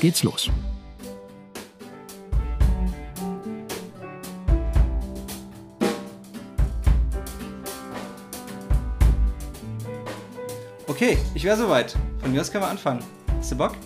[0.00, 0.50] geht's los.
[10.86, 11.96] Okay, ich wäre soweit.
[12.20, 13.02] Von mir aus können wir anfangen.
[13.38, 13.76] Hast du Bock?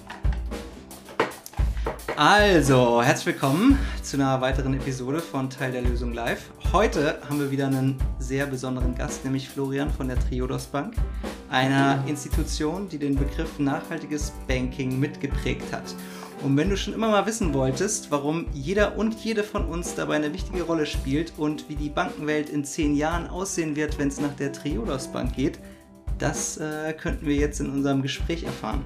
[2.16, 6.50] Also, herzlich willkommen zu einer weiteren Episode von Teil der Lösung Live.
[6.72, 10.94] Heute haben wir wieder einen sehr besonderen Gast, nämlich Florian von der Triodos Bank,
[11.54, 15.94] einer Institution, die den Begriff nachhaltiges Banking mitgeprägt hat.
[16.42, 20.16] Und wenn du schon immer mal wissen wolltest, warum jeder und jede von uns dabei
[20.16, 24.20] eine wichtige Rolle spielt und wie die Bankenwelt in zehn Jahren aussehen wird, wenn es
[24.20, 25.60] nach der Triodos Bank geht,
[26.18, 28.84] das äh, könnten wir jetzt in unserem Gespräch erfahren.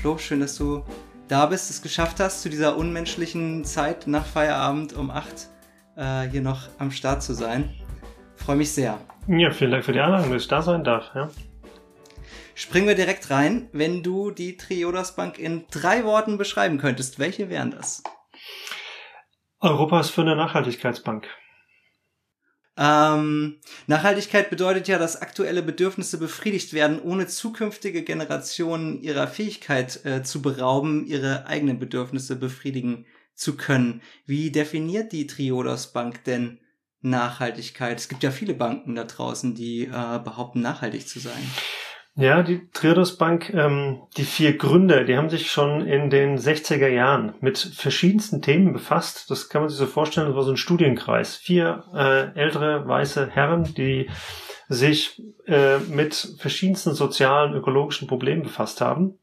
[0.00, 0.84] Flo, schön, dass du
[1.28, 5.48] da bist, es geschafft hast, zu dieser unmenschlichen Zeit nach Feierabend um 8
[5.96, 7.70] äh, hier noch am Start zu sein.
[8.36, 8.98] Freue mich sehr.
[9.28, 11.10] Ja, vielen Dank für die Einladung, dass ich da sein darf.
[11.14, 11.28] Ja.
[12.60, 13.70] Springen wir direkt rein.
[13.72, 18.02] Wenn du die Triodos Bank in drei Worten beschreiben könntest, welche wären das?
[19.60, 21.26] Europas für eine Nachhaltigkeitsbank.
[22.76, 30.22] Ähm, Nachhaltigkeit bedeutet ja, dass aktuelle Bedürfnisse befriedigt werden, ohne zukünftige Generationen ihrer Fähigkeit äh,
[30.22, 34.02] zu berauben, ihre eigenen Bedürfnisse befriedigen zu können.
[34.26, 36.60] Wie definiert die Triodos Bank denn
[37.00, 37.98] Nachhaltigkeit?
[37.98, 41.42] Es gibt ja viele Banken da draußen, die äh, behaupten, nachhaltig zu sein.
[42.16, 46.88] Ja, die Triodos Bank, ähm, die vier Gründer, die haben sich schon in den 60er
[46.88, 49.30] Jahren mit verschiedensten Themen befasst.
[49.30, 51.36] Das kann man sich so vorstellen, das war so ein Studienkreis.
[51.36, 54.10] Vier äh, ältere weiße Herren, die
[54.68, 59.18] sich äh, mit verschiedensten sozialen, ökologischen Problemen befasst haben.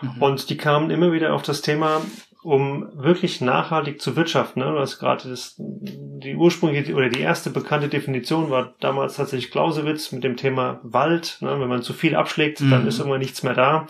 [0.00, 0.22] Mhm.
[0.22, 2.02] Und die kamen immer wieder auf das Thema,
[2.48, 4.60] um wirklich nachhaltig zu wirtschaften.
[4.60, 4.72] Ne?
[4.72, 10.12] Du hast gerade das, die ursprüngliche oder die erste bekannte Definition war damals tatsächlich Clausewitz
[10.12, 11.36] mit dem Thema Wald.
[11.42, 11.60] Ne?
[11.60, 12.70] Wenn man zu viel abschlägt, mhm.
[12.70, 13.86] dann ist irgendwann nichts mehr da.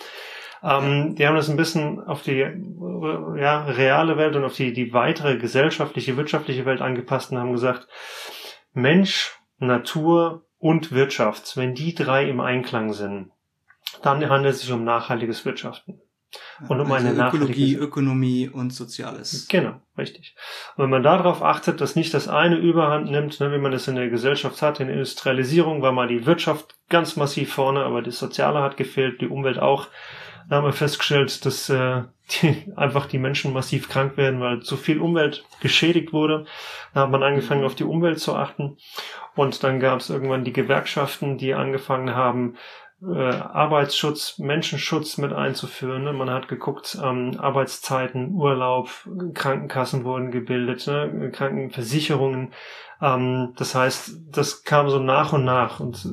[0.64, 2.38] Ähm, die haben das ein bisschen auf die
[3.36, 7.86] ja, reale Welt und auf die, die weitere gesellschaftliche, wirtschaftliche Welt angepasst und haben gesagt,
[8.72, 13.30] Mensch, Natur und Wirtschaft, wenn die drei im Einklang sind,
[14.02, 16.00] dann handelt es sich um nachhaltiges Wirtschaften.
[16.68, 19.46] Und um also eine Ökologie, Ökonomie und Soziales.
[19.48, 20.34] Genau, richtig.
[20.76, 23.88] Und wenn man darauf achtet, dass nicht das eine Überhand nimmt, ne, wie man es
[23.88, 28.02] in der Gesellschaft hat, in der Industrialisierung war mal die Wirtschaft ganz massiv vorne, aber
[28.02, 29.88] das Soziale hat gefehlt, die Umwelt auch.
[30.48, 32.02] Da haben wir festgestellt, dass äh,
[32.42, 36.46] die, einfach die Menschen massiv krank werden, weil zu viel Umwelt geschädigt wurde.
[36.94, 38.78] Da hat man angefangen, auf die Umwelt zu achten.
[39.34, 42.56] Und dann gab es irgendwann die Gewerkschaften, die angefangen haben,
[43.00, 46.02] Arbeitsschutz, Menschenschutz mit einzuführen.
[46.02, 46.12] Ne?
[46.12, 48.90] Man hat geguckt, ähm, Arbeitszeiten, Urlaub,
[49.34, 51.30] Krankenkassen wurden gebildet, ne?
[51.32, 52.52] Krankenversicherungen.
[53.00, 55.78] Ähm, das heißt, das kam so nach und nach.
[55.78, 56.08] Und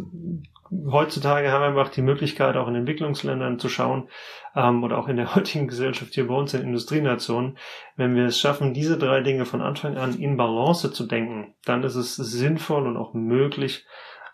[0.92, 4.08] heutzutage haben wir einfach die Möglichkeit, auch in Entwicklungsländern zu schauen,
[4.56, 7.58] ähm, oder auch in der heutigen Gesellschaft hier bei uns in Industrienationen,
[7.96, 11.84] wenn wir es schaffen, diese drei Dinge von Anfang an in Balance zu denken, dann
[11.84, 13.86] ist es sinnvoll und auch möglich,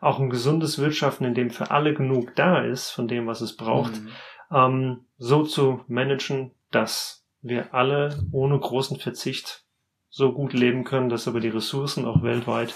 [0.02, 3.56] auch ein gesundes Wirtschaften, in dem für alle genug da ist, von dem, was es
[3.56, 4.10] braucht, mhm.
[4.52, 9.64] ähm, so zu managen, dass wir alle ohne großen Verzicht
[10.10, 12.74] so gut leben können, dass aber die Ressourcen auch weltweit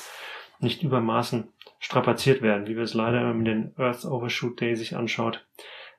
[0.60, 1.50] nicht übermaßen
[1.80, 5.46] strapaziert werden, wie wir es leider, wenn man den Earth Overshoot Day sich anschaut,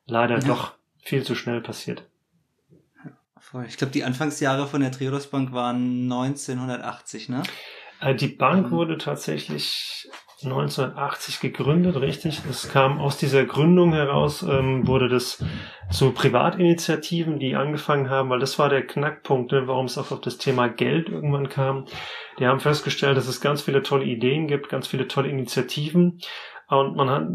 [0.07, 0.47] leider ja.
[0.47, 2.09] doch viel zu schnell passiert.
[3.69, 7.43] Ich glaube, die Anfangsjahre von der Triodos Bank waren 1980, ne?
[8.01, 8.71] Äh, die Bank mhm.
[8.73, 10.09] wurde tatsächlich
[10.45, 12.43] 1980 gegründet, richtig.
[12.49, 15.43] Es kam aus dieser Gründung heraus, ähm, wurde das
[15.91, 20.21] zu Privatinitiativen, die angefangen haben, weil das war der Knackpunkt, ne, warum es auch auf
[20.21, 21.87] das Thema Geld irgendwann kam.
[22.39, 26.21] Die haben festgestellt, dass es ganz viele tolle Ideen gibt, ganz viele tolle Initiativen.
[26.69, 27.29] Und man hat,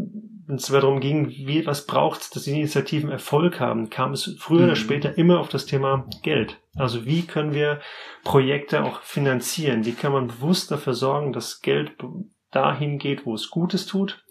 [0.46, 4.58] wenn es darum ging, wie, was braucht dass die Initiativen Erfolg haben, kam es früher
[4.58, 4.64] mhm.
[4.64, 6.60] oder später immer auf das Thema Geld.
[6.76, 7.80] Also wie können wir
[8.24, 9.86] Projekte auch finanzieren?
[9.86, 11.92] Wie kann man bewusst dafür sorgen, dass Geld
[12.52, 14.24] dahin geht, wo es Gutes tut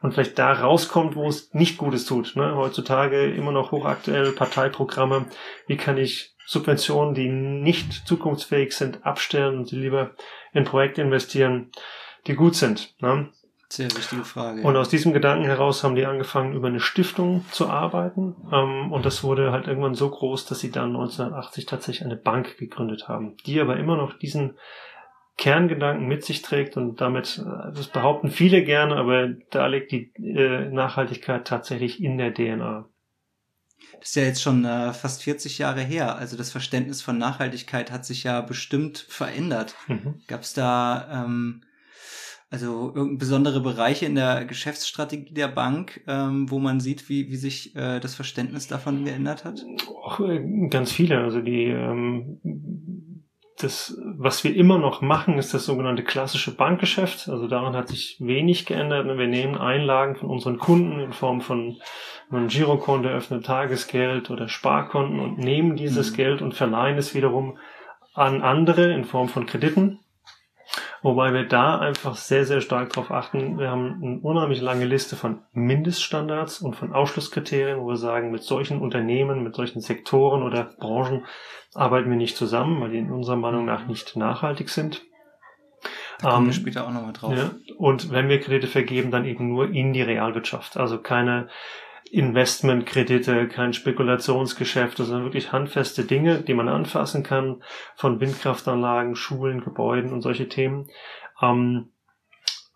[0.00, 2.36] und vielleicht da rauskommt, wo es nicht Gutes tut.
[2.36, 2.54] Ne?
[2.54, 5.26] Heutzutage immer noch hochaktuell Parteiprogramme.
[5.66, 10.12] Wie kann ich Subventionen, die nicht zukunftsfähig sind, abstellen und sie lieber
[10.54, 11.70] in Projekte investieren,
[12.26, 12.94] die gut sind.
[13.00, 13.28] Ne?
[13.68, 14.62] Sehr wichtige Frage.
[14.62, 18.34] Und aus diesem Gedanken heraus haben die angefangen, über eine Stiftung zu arbeiten.
[18.50, 22.56] Ähm, und das wurde halt irgendwann so groß, dass sie dann 1980 tatsächlich eine Bank
[22.56, 24.56] gegründet haben, die aber immer noch diesen
[25.38, 30.12] Kerngedanken mit sich trägt und damit, äh, das behaupten viele gerne, aber da liegt die
[30.18, 32.86] äh, Nachhaltigkeit tatsächlich in der DNA.
[34.00, 36.16] Das ist ja jetzt schon äh, fast 40 Jahre her.
[36.16, 39.76] Also das Verständnis von Nachhaltigkeit hat sich ja bestimmt verändert.
[39.86, 40.20] Mhm.
[40.26, 41.62] Gab es da ähm,
[42.50, 47.76] also besondere Bereiche in der Geschäftsstrategie der Bank, ähm, wo man sieht, wie, wie sich
[47.76, 49.64] äh, das Verständnis davon geändert hat?
[49.86, 51.20] Och, äh, ganz viele.
[51.20, 52.40] Also die ähm,
[53.58, 57.28] das, was wir immer noch machen, ist das sogenannte klassische Bankgeschäft.
[57.28, 59.06] Also daran hat sich wenig geändert.
[59.06, 61.76] Wir nehmen Einlagen von unseren Kunden in Form von
[62.30, 66.16] einem Girokonto, eröffnet Tagesgeld oder Sparkonten und nehmen dieses mhm.
[66.16, 67.58] Geld und verleihen es wiederum
[68.14, 70.00] an andere in Form von Krediten.
[71.02, 73.58] Wobei wir da einfach sehr, sehr stark darauf achten.
[73.58, 78.42] Wir haben eine unheimlich lange Liste von Mindeststandards und von Ausschlusskriterien, wo wir sagen, mit
[78.42, 81.24] solchen Unternehmen, mit solchen Sektoren oder Branchen
[81.74, 85.02] arbeiten wir nicht zusammen, weil die in unserer Meinung nach nicht nachhaltig sind.
[86.20, 87.36] Da kommen wir ähm, später auch nochmal drauf.
[87.36, 90.76] Ja, und wenn wir Kredite vergeben, dann eben nur in die Realwirtschaft.
[90.76, 91.48] Also keine
[92.12, 97.62] Investmentkredite, kein Spekulationsgeschäft, sondern wirklich handfeste Dinge, die man anfassen kann,
[97.96, 100.88] von Windkraftanlagen, Schulen, Gebäuden und solche Themen.
[101.40, 101.90] Ähm,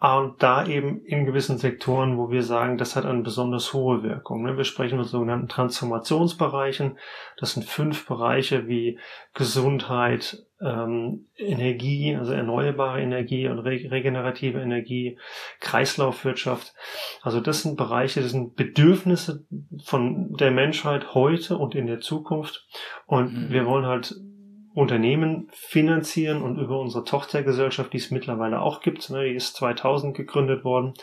[0.03, 4.43] und da eben in gewissen Sektoren, wo wir sagen, das hat eine besonders hohe Wirkung.
[4.43, 4.57] Ne?
[4.57, 6.99] Wir sprechen von sogenannten Transformationsbereichen.
[7.37, 8.99] Das sind fünf Bereiche wie
[9.33, 15.19] Gesundheit, ähm, Energie, also erneuerbare Energie und regenerative Energie,
[15.61, 16.75] Kreislaufwirtschaft.
[17.23, 19.47] Also das sind Bereiche, das sind Bedürfnisse
[19.85, 22.67] von der Menschheit heute und in der Zukunft.
[23.07, 23.51] Und mhm.
[23.53, 24.17] wir wollen halt
[24.75, 30.17] Unternehmen finanzieren und über unsere Tochtergesellschaft, die es mittlerweile auch gibt, ne, die ist 2000
[30.17, 30.95] gegründet worden,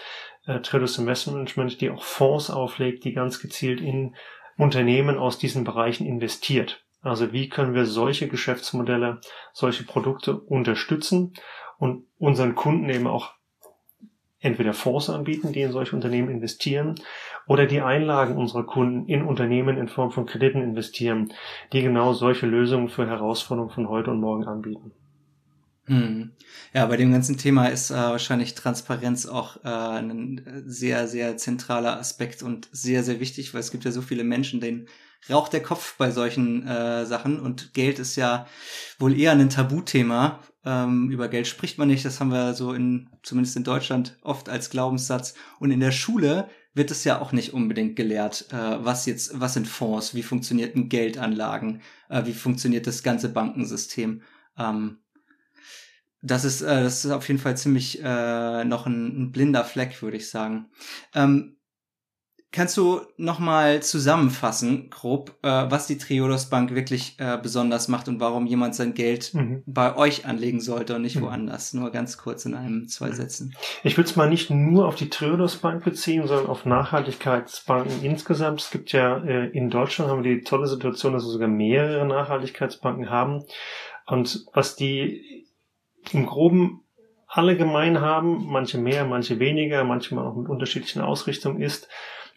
[0.45, 4.15] äh, Traders Investment Management, die auch Fonds auflegt, die ganz gezielt in
[4.57, 6.83] Unternehmen aus diesen Bereichen investiert.
[7.01, 9.21] Also wie können wir solche Geschäftsmodelle,
[9.53, 11.33] solche Produkte unterstützen
[11.77, 13.33] und unseren Kunden eben auch
[14.39, 16.95] entweder Fonds anbieten, die in solche Unternehmen investieren,
[17.47, 21.33] oder die Einlagen unserer Kunden in Unternehmen in Form von Krediten investieren,
[21.73, 24.91] die genau solche Lösungen für Herausforderungen von heute und morgen anbieten.
[25.89, 26.31] Hm.
[26.71, 31.97] Ja, bei dem ganzen Thema ist äh, wahrscheinlich Transparenz auch äh, ein sehr, sehr zentraler
[31.97, 34.87] Aspekt und sehr, sehr wichtig, weil es gibt ja so viele Menschen, denen
[35.31, 38.45] raucht der Kopf bei solchen äh, Sachen und Geld ist ja
[38.99, 40.39] wohl eher ein Tabuthema.
[40.65, 44.49] Ähm, über Geld spricht man nicht, das haben wir so in, zumindest in Deutschland, oft
[44.49, 45.33] als Glaubenssatz.
[45.59, 49.53] Und in der Schule wird es ja auch nicht unbedingt gelehrt, äh, was jetzt, was
[49.53, 54.21] sind Fonds, wie funktionierten Geldanlagen, äh, wie funktioniert das ganze Bankensystem.
[54.57, 54.99] Ähm,
[56.21, 60.01] das ist, äh, das ist auf jeden Fall ziemlich äh, noch ein, ein blinder Fleck,
[60.01, 60.69] würde ich sagen.
[61.15, 61.58] Ähm,
[62.51, 68.19] kannst du nochmal zusammenfassen, grob, äh, was die Triodos Bank wirklich äh, besonders macht und
[68.19, 69.63] warum jemand sein Geld mhm.
[69.67, 71.21] bei euch anlegen sollte und nicht mhm.
[71.21, 71.73] woanders?
[71.73, 73.55] Nur ganz kurz in einem, zwei Sätzen.
[73.83, 78.61] Ich würde es mal nicht nur auf die Triodos Bank beziehen, sondern auf Nachhaltigkeitsbanken insgesamt.
[78.61, 82.05] Es gibt ja äh, in Deutschland haben wir die tolle Situation, dass wir sogar mehrere
[82.05, 83.43] Nachhaltigkeitsbanken haben.
[84.07, 85.45] Und was die
[86.11, 86.81] im Groben
[87.27, 91.87] alle gemein haben, manche mehr, manche weniger, manchmal auch mit unterschiedlichen Ausrichtungen ist,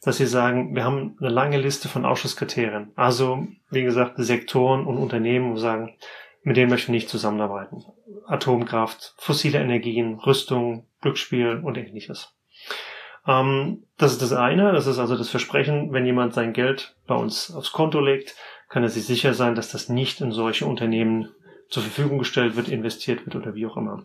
[0.05, 2.93] dass sie sagen, wir haben eine lange Liste von Ausschusskriterien.
[2.97, 5.97] Also, wie gesagt, Sektoren und Unternehmen, wo sagen,
[6.43, 7.85] mit denen möchten wir nicht zusammenarbeiten.
[8.27, 12.35] Atomkraft, fossile Energien, Rüstung, Glücksspiel und ähnliches.
[13.27, 17.15] Ähm, das ist das eine, das ist also das Versprechen, wenn jemand sein Geld bei
[17.15, 18.35] uns aufs Konto legt,
[18.69, 21.29] kann er sich sicher sein, dass das nicht in solche Unternehmen
[21.69, 24.03] zur Verfügung gestellt wird, investiert wird oder wie auch immer.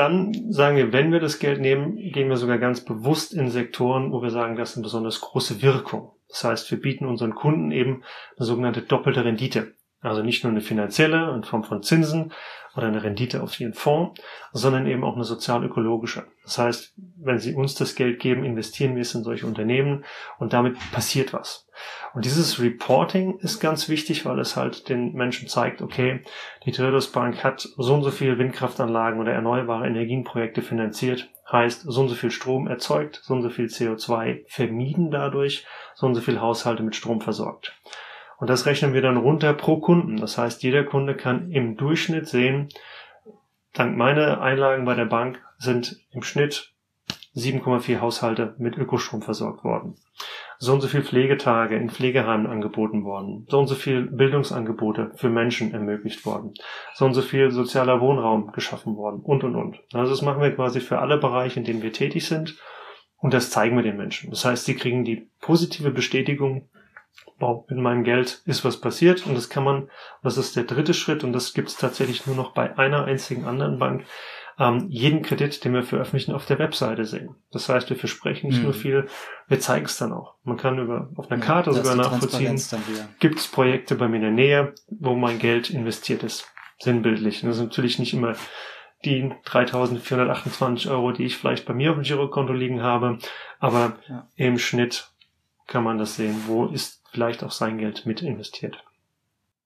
[0.00, 4.12] Dann sagen wir, wenn wir das Geld nehmen, gehen wir sogar ganz bewusst in Sektoren,
[4.12, 6.12] wo wir sagen, das ist eine besonders große Wirkung.
[6.26, 8.02] Das heißt, wir bieten unseren Kunden eben
[8.38, 9.74] eine sogenannte doppelte Rendite.
[10.02, 12.32] Also nicht nur eine finanzielle in Form von Zinsen
[12.76, 14.20] oder eine Rendite auf ihren Fonds,
[14.52, 16.24] sondern eben auch eine sozial-ökologische.
[16.44, 20.04] Das heißt, wenn sie uns das Geld geben, investieren wir es in solche Unternehmen
[20.38, 21.68] und damit passiert was.
[22.14, 26.22] Und dieses Reporting ist ganz wichtig, weil es halt den Menschen zeigt, okay,
[26.64, 32.00] die Triodos Bank hat so und so viel Windkraftanlagen oder erneuerbare Energienprojekte finanziert, heißt so
[32.00, 36.20] und so viel Strom erzeugt, so und so viel CO2 vermieden dadurch, so und so
[36.20, 37.74] viel Haushalte mit Strom versorgt.
[38.40, 40.16] Und das rechnen wir dann runter pro Kunden.
[40.16, 42.70] Das heißt, jeder Kunde kann im Durchschnitt sehen,
[43.74, 46.72] dank meiner Einlagen bei der Bank sind im Schnitt
[47.36, 49.94] 7,4 Haushalte mit Ökostrom versorgt worden.
[50.58, 55.30] so und so viel Pflegetage in Pflegeheimen angeboten worden, so und so viel Bildungsangebote für
[55.30, 56.52] Menschen ermöglicht worden,
[56.94, 59.80] so und so viel sozialer Wohnraum geschaffen worden und und und.
[59.94, 62.58] Also das machen wir quasi für alle Bereiche, in denen wir tätig sind
[63.16, 64.30] und das zeigen wir den Menschen.
[64.30, 66.68] Das heißt, sie kriegen die positive Bestätigung,
[67.40, 69.90] wow, mit meinem Geld ist was passiert und das kann man,
[70.22, 73.44] das ist der dritte Schritt und das gibt es tatsächlich nur noch bei einer einzigen
[73.44, 74.04] anderen Bank,
[74.58, 77.34] ähm, jeden Kredit, den wir veröffentlichen, auf der Webseite sehen.
[77.50, 78.64] Das heißt, wir versprechen nicht mhm.
[78.64, 79.06] nur viel,
[79.48, 80.34] wir zeigen es dann auch.
[80.44, 82.60] Man kann über auf einer Karte ja, sogar nachvollziehen,
[83.20, 86.46] gibt es Projekte bei mir in der Nähe, wo mein Geld investiert ist.
[86.78, 87.42] Sinnbildlich.
[87.42, 88.34] Und das ist natürlich nicht immer
[89.04, 93.18] die 3.428 Euro, die ich vielleicht bei mir auf dem Girokonto liegen habe,
[93.58, 94.28] aber ja.
[94.36, 95.10] im Schnitt
[95.66, 98.82] kann man das sehen, wo ist vielleicht auch sein Geld mit investiert.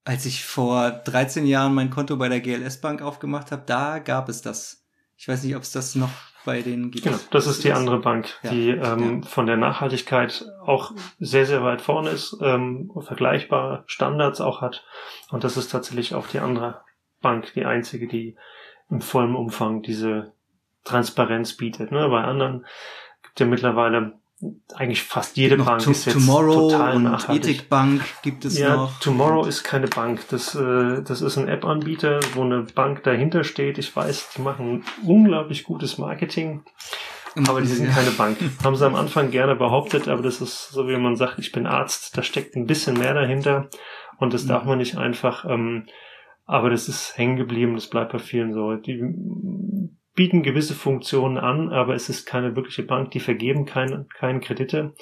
[0.04, 4.28] Als ich vor 13 Jahren mein Konto bei der GLS Bank aufgemacht habe, da gab
[4.28, 4.84] es das.
[5.16, 6.10] Ich weiß nicht, ob es das noch
[6.44, 7.04] bei denen gibt.
[7.04, 9.28] Genau, das ist die andere Bank, ja, die ähm, ja.
[9.28, 14.84] von der Nachhaltigkeit auch sehr, sehr weit vorne ist, ähm, vergleichbare Standards auch hat.
[15.30, 16.82] Und das ist tatsächlich auch die andere
[17.22, 18.36] Bank, die einzige, die
[18.90, 20.34] im vollen Umfang diese
[20.84, 21.90] Transparenz bietet.
[21.90, 22.08] Ne?
[22.08, 22.66] Bei anderen
[23.22, 24.18] gibt ja mittlerweile
[24.74, 27.44] eigentlich fast jede Bank to ist jetzt Tomorrow total nachhaltig.
[27.44, 28.98] Ethikbank gibt es ja, noch.
[29.00, 30.20] Tomorrow ist keine Bank.
[30.30, 33.78] Das, äh, das ist ein App-Anbieter, wo eine Bank dahinter steht.
[33.78, 36.64] Ich weiß, die machen unglaublich gutes Marketing.
[37.48, 38.38] Aber die sind keine Bank.
[38.64, 41.66] Haben sie am Anfang gerne behauptet, aber das ist so, wie man sagt, ich bin
[41.66, 43.68] Arzt, da steckt ein bisschen mehr dahinter
[44.18, 45.86] und das darf man nicht einfach, ähm,
[46.46, 48.74] aber das ist hängen geblieben, das bleibt bei vielen so.
[48.74, 49.02] Die
[50.14, 54.94] bieten gewisse Funktionen an, aber es ist keine wirkliche Bank, die vergeben keine, keine Kredite.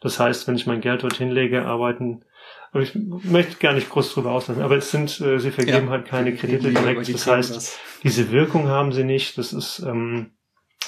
[0.00, 2.24] Das heißt, wenn ich mein Geld dorthin lege, arbeiten,
[2.72, 5.90] aber ich möchte gar nicht groß drüber auslassen, aber es sind, äh, sie vergeben ja,
[5.90, 7.12] halt keine Kredite direkt.
[7.12, 7.78] Das heißt, das.
[8.02, 9.38] diese Wirkung haben sie nicht.
[9.38, 10.30] Das ist, ähm,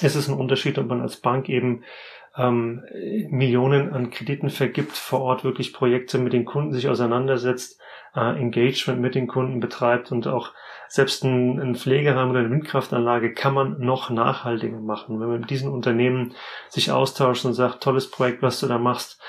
[0.01, 1.83] es ist ein Unterschied, ob man als Bank eben
[2.37, 2.83] ähm,
[3.29, 7.79] Millionen an Krediten vergibt, vor Ort wirklich Projekte mit den Kunden sich auseinandersetzt,
[8.15, 10.51] äh, Engagement mit den Kunden betreibt und auch
[10.87, 15.19] selbst ein, ein Pflegeheim oder eine Windkraftanlage kann man noch nachhaltiger machen.
[15.19, 16.35] Wenn man mit diesen Unternehmen
[16.69, 19.19] sich austauscht und sagt, tolles Projekt, was du da machst,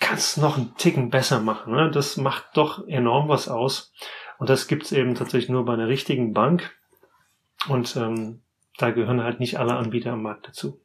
[0.00, 1.74] kannst noch einen Ticken besser machen.
[1.74, 1.90] Ne?
[1.90, 3.92] Das macht doch enorm was aus.
[4.38, 6.74] Und das gibt's eben tatsächlich nur bei einer richtigen Bank.
[7.68, 8.42] Und ähm,
[8.78, 10.80] da gehören halt nicht alle Anbieter am Markt dazu.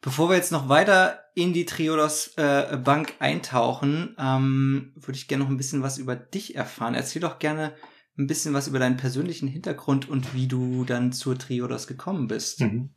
[0.00, 5.44] Bevor wir jetzt noch weiter in die Triodos äh, Bank eintauchen, ähm, würde ich gerne
[5.44, 6.94] noch ein bisschen was über dich erfahren.
[6.94, 7.74] Erzähl doch gerne
[8.18, 12.60] ein bisschen was über deinen persönlichen Hintergrund und wie du dann zur Triodos gekommen bist.
[12.60, 12.90] Mhm.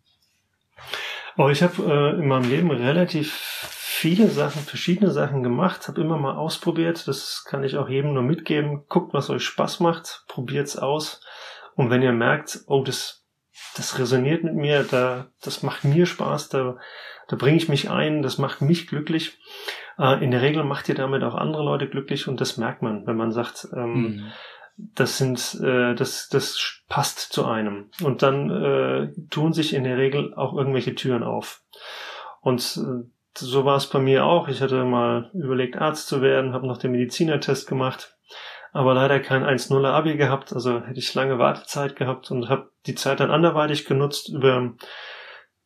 [1.38, 6.17] Oh, ich habe äh, in meinem Leben relativ viele Sachen, verschiedene Sachen gemacht, habe immer
[6.17, 7.07] mal ausprobiert.
[7.07, 8.83] Das kann ich auch jedem nur mitgeben.
[8.89, 11.21] Guckt, was euch Spaß macht, probiert's aus.
[11.75, 13.25] Und wenn ihr merkt, oh, das,
[13.75, 16.77] das resoniert mit mir, da, das macht mir Spaß, da,
[17.27, 19.39] da bringe ich mich ein, das macht mich glücklich.
[19.98, 23.06] Äh, in der Regel macht ihr damit auch andere Leute glücklich und das merkt man,
[23.08, 24.24] wenn man sagt, ähm, mhm
[24.77, 27.92] das sind, äh, das, das passt zu einem.
[28.03, 31.62] Und dann äh, tun sich in der Regel auch irgendwelche Türen auf.
[32.42, 34.48] Und äh, so war es bei mir auch.
[34.48, 38.15] Ich hatte mal überlegt, Arzt zu werden, habe noch den Medizinertest gemacht,
[38.72, 42.96] aber leider kein 1-0er Abi gehabt, also hätte ich lange Wartezeit gehabt und habe die
[42.96, 44.74] Zeit dann anderweitig genutzt über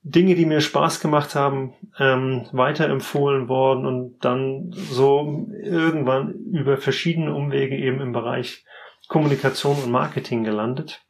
[0.09, 7.33] Dinge, die mir Spaß gemacht haben, ähm, weiterempfohlen worden und dann so irgendwann über verschiedene
[7.33, 8.63] Umwege eben im Bereich
[9.07, 11.01] Kommunikation und Marketing gelandet.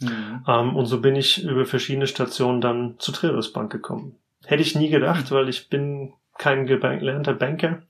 [0.00, 0.44] Mhm.
[0.46, 4.16] Ähm, und so bin ich über verschiedene Stationen dann zu Triodos Bank gekommen.
[4.44, 7.82] Hätte ich nie gedacht, weil ich bin kein gelernter Banker.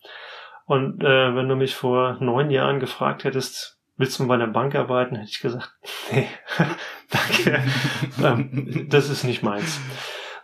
[0.67, 4.75] Und äh, wenn du mich vor neun Jahren gefragt hättest, willst du bei der Bank
[4.75, 5.73] arbeiten, hätte ich gesagt,
[6.13, 6.29] nee,
[7.11, 7.63] danke,
[8.23, 9.81] ähm, das ist nicht meins.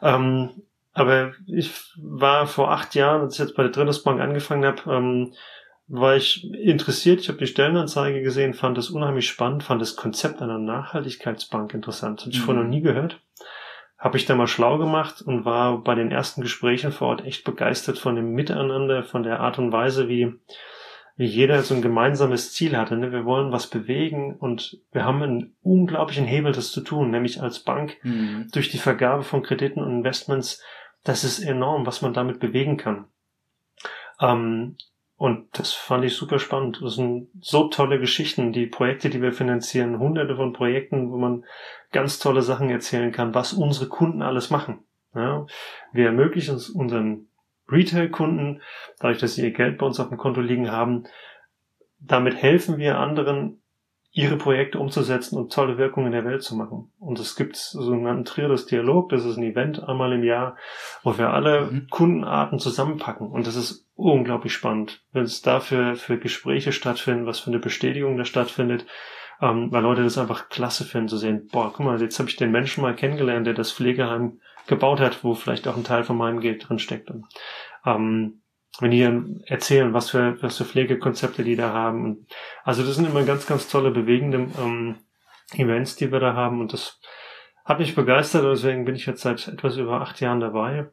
[0.03, 0.50] Ähm,
[0.93, 4.91] aber ich war vor acht Jahren, als ich jetzt bei der Triodos Bank angefangen habe,
[4.91, 5.35] ähm,
[5.88, 7.21] war ich interessiert.
[7.21, 12.23] Ich habe die Stellenanzeige gesehen, fand das unheimlich spannend, fand das Konzept einer Nachhaltigkeitsbank interessant.
[12.23, 12.45] Habe ich mhm.
[12.45, 13.21] vorher noch nie gehört.
[13.99, 17.45] Habe ich da mal schlau gemacht und war bei den ersten Gesprächen vor Ort echt
[17.45, 20.35] begeistert von dem Miteinander, von der Art und Weise, wie,
[21.16, 22.96] wie jeder so ein gemeinsames Ziel hatte.
[22.96, 23.11] Ne?
[23.11, 27.61] Wir wollen was bewegen und wir haben einen unglaublichen Hebel, das zu tun, nämlich als
[27.61, 28.49] Bank mhm.
[28.52, 30.62] durch die Vergabe von Krediten und Investments.
[31.04, 33.06] Das ist enorm, was man damit bewegen kann.
[34.20, 34.76] Ähm,
[35.16, 36.80] und das fand ich super spannend.
[36.82, 38.52] Das sind so tolle Geschichten.
[38.52, 41.46] Die Projekte, die wir finanzieren, hunderte von Projekten, wo man
[41.92, 44.80] ganz tolle Sachen erzählen kann, was unsere Kunden alles machen.
[45.14, 45.46] Ja,
[45.92, 47.28] wir ermöglichen es unseren
[47.70, 48.62] Retail-Kunden,
[49.00, 51.04] dadurch, dass sie ihr Geld bei uns auf dem Konto liegen haben,
[51.99, 53.61] damit helfen wir anderen,
[54.16, 56.90] ihre Projekte umzusetzen und tolle Wirkungen in der Welt zu machen.
[56.99, 60.56] Und es gibt so einen Triodos Dialog, das ist ein Event einmal im Jahr,
[61.02, 61.88] wo wir alle mhm.
[61.90, 63.30] Kundenarten zusammenpacken.
[63.30, 68.16] Und das ist unglaublich spannend, wenn es dafür für Gespräche stattfinden, was für eine Bestätigung
[68.16, 68.87] da stattfindet,
[69.42, 72.37] ähm, weil Leute das einfach klasse finden zu sehen, boah, guck mal, jetzt habe ich
[72.37, 76.16] den Menschen mal kennengelernt, der das Pflegeheim gebaut hat, wo vielleicht auch ein Teil von
[76.16, 77.11] meinem Geld drin steckt.
[77.85, 78.42] Ähm,
[78.80, 82.04] wenn die dann erzählen, was für, was für Pflegekonzepte die da haben.
[82.04, 82.26] Und
[82.64, 84.96] also das sind immer ganz, ganz tolle, bewegende ähm,
[85.54, 86.61] Events, die wir da haben.
[86.61, 87.00] Und das
[87.64, 90.90] hat mich begeistert, deswegen bin ich jetzt seit etwas über acht Jahren dabei.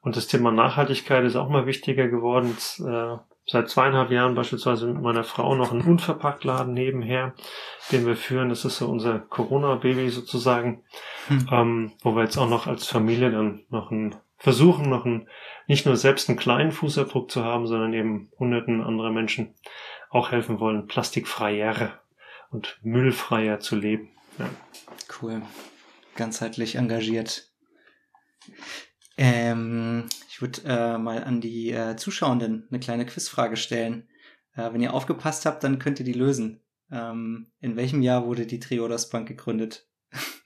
[0.00, 2.48] Und das Thema Nachhaltigkeit ist auch mal wichtiger geworden.
[2.50, 7.34] Jetzt, äh, seit zweieinhalb Jahren beispielsweise mit meiner Frau noch einen Unverpacktladen nebenher,
[7.90, 8.48] den wir führen.
[8.48, 10.84] Das ist so unser Corona-Baby sozusagen,
[11.28, 11.48] hm.
[11.50, 15.28] ähm, wo wir jetzt auch noch als Familie dann noch ein versuchen, noch ein,
[15.68, 19.54] nicht nur selbst einen kleinen Fußabdruck zu haben, sondern eben hunderten anderer Menschen
[20.10, 22.00] auch helfen wollen, plastikfreier
[22.50, 24.10] und müllfreier zu leben.
[24.38, 24.48] Ja.
[25.20, 25.42] Cool.
[26.16, 27.50] Ganzheitlich engagiert.
[29.16, 30.08] Ähm,
[30.42, 34.08] würde äh, mal an die äh, Zuschauenden eine kleine Quizfrage stellen.
[34.54, 36.60] Äh, wenn ihr aufgepasst habt, dann könnt ihr die lösen.
[36.90, 39.88] Ähm, in welchem Jahr wurde die Triodos Bank gegründet?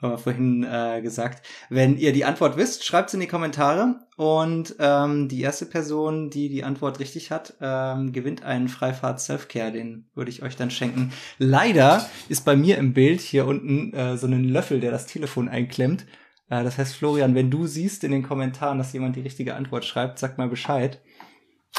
[0.00, 1.44] haben wir vorhin äh, gesagt.
[1.70, 4.00] Wenn ihr die Antwort wisst, schreibt es in die Kommentare.
[4.16, 9.72] Und ähm, die erste Person, die die Antwort richtig hat, ähm, gewinnt einen Freifahrt Selfcare.
[9.72, 11.12] Den würde ich euch dann schenken.
[11.38, 15.48] Leider ist bei mir im Bild hier unten äh, so ein Löffel, der das Telefon
[15.48, 16.06] einklemmt.
[16.50, 19.84] Äh, das heißt, Florian, wenn du siehst in den Kommentaren, dass jemand die richtige Antwort
[19.84, 21.00] schreibt, sag mal Bescheid.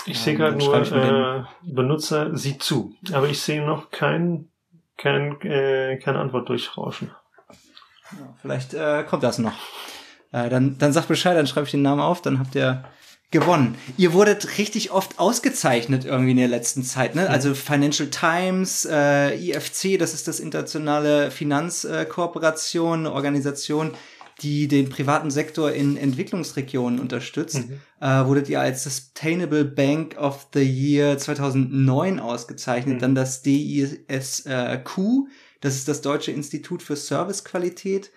[0.05, 4.47] Ich sehe gerade nur, äh, Benutzer sieht zu, aber ich sehe noch kein,
[4.97, 7.11] kein, äh, keine Antwort durchrauschen.
[8.11, 9.53] Ja, vielleicht äh, kommt das noch.
[10.31, 12.83] Äh, dann, dann sagt Bescheid, dann schreibe ich den Namen auf, dann habt ihr
[13.31, 13.75] gewonnen.
[13.97, 17.29] Ihr wurdet richtig oft ausgezeichnet irgendwie in der letzten Zeit, ne?
[17.29, 23.93] Also Financial Times, äh, IFC, das ist das internationale Finanzkooperation, äh, Organisation,
[24.41, 27.69] die den privaten Sektor in Entwicklungsregionen unterstützt.
[27.69, 27.79] Mhm.
[27.99, 32.99] Äh, wurdet ihr als Sustainable Bank of the Year 2009 ausgezeichnet, mhm.
[32.99, 34.47] dann das DISQ,
[35.61, 38.11] das ist das Deutsche Institut für Servicequalität.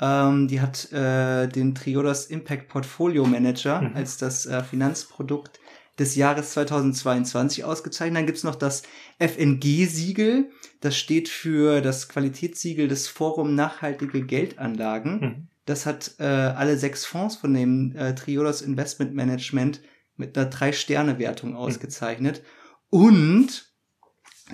[0.00, 3.96] Ähm, die hat äh, den Triodos Impact Portfolio Manager mhm.
[3.96, 5.60] als das äh, Finanzprodukt
[5.98, 8.16] des Jahres 2022 ausgezeichnet.
[8.16, 8.82] Dann gibt's noch das
[9.18, 10.50] FNG-Siegel.
[10.80, 15.20] Das steht für das Qualitätssiegel des Forum Nachhaltige Geldanlagen.
[15.20, 15.48] Mhm.
[15.68, 19.82] Das hat äh, alle sechs Fonds von dem äh, Triodos Investment Management
[20.16, 21.56] mit einer Drei-Sterne-Wertung mhm.
[21.56, 22.42] ausgezeichnet.
[22.90, 23.00] Mhm.
[23.00, 23.68] Und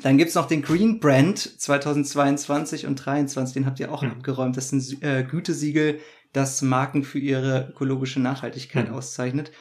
[0.03, 4.11] dann gibt's noch den Green Brand 2022 und 2023, den habt ihr auch mhm.
[4.11, 4.57] abgeräumt.
[4.57, 6.01] Das ist ein äh, Gütesiegel,
[6.33, 8.97] das Marken für ihre ökologische Nachhaltigkeit mhm.
[8.97, 9.53] auszeichnet.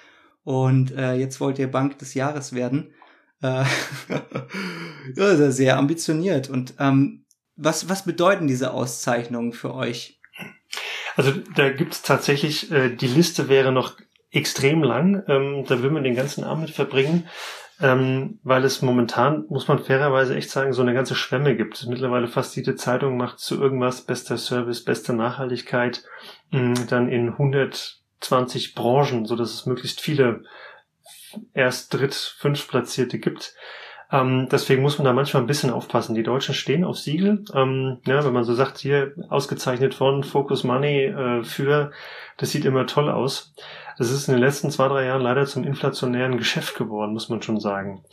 [0.43, 2.95] Und äh, jetzt wollt ihr Bank des Jahres werden.
[3.43, 3.63] Äh,
[5.15, 6.49] ja, sehr ambitioniert.
[6.49, 10.19] Und ähm, was, was bedeuten diese Auszeichnungen für euch?
[11.15, 13.93] Also da gibt's tatsächlich, äh, die Liste wäre noch
[14.31, 15.23] extrem lang.
[15.27, 17.29] Ähm, da will man den ganzen Abend verbringen
[17.81, 21.85] ähm, weil es momentan, muss man fairerweise echt sagen, so eine ganze Schwemme gibt.
[21.87, 26.03] Mittlerweile fast jede Zeitung macht zu irgendwas bester Service, beste Nachhaltigkeit,
[26.51, 30.43] mh, dann in 120 Branchen, so dass es möglichst viele
[31.53, 33.53] erst dritt, fünf Platzierte gibt.
[34.13, 36.13] Ähm, deswegen muss man da manchmal ein bisschen aufpassen.
[36.13, 37.43] Die Deutschen stehen auf Siegel.
[37.55, 41.91] Ähm, ja, wenn man so sagt, hier ausgezeichnet von Focus Money äh, für,
[42.37, 43.55] das sieht immer toll aus.
[43.97, 47.41] Das ist in den letzten zwei, drei Jahren leider zum inflationären Geschäft geworden, muss man
[47.41, 48.03] schon sagen.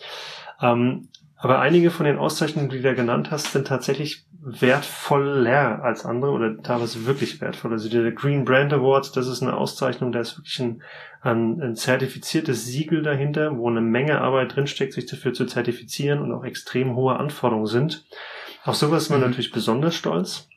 [0.63, 6.05] Ähm, aber einige von den Auszeichnungen, die du da genannt hast, sind tatsächlich wertvoller als
[6.05, 7.73] andere oder teilweise wirklich wertvoll.
[7.73, 10.83] Also der Green Brand Award, das ist eine Auszeichnung, da ist wirklich ein,
[11.21, 16.33] ein, ein zertifiziertes Siegel dahinter, wo eine Menge Arbeit drinsteckt, sich dafür zu zertifizieren und
[16.33, 18.07] auch extrem hohe Anforderungen sind.
[18.65, 19.27] Auf sowas ist man mhm.
[19.27, 20.49] natürlich besonders stolz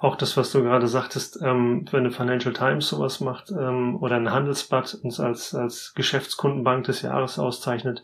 [0.00, 4.16] auch das, was du gerade sagtest, ähm, wenn eine Financial Times sowas macht ähm, oder
[4.16, 8.02] ein Handelsblatt uns als, als Geschäftskundenbank des Jahres auszeichnet,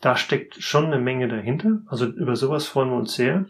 [0.00, 1.80] da steckt schon eine Menge dahinter.
[1.86, 3.46] Also über sowas freuen wir uns sehr.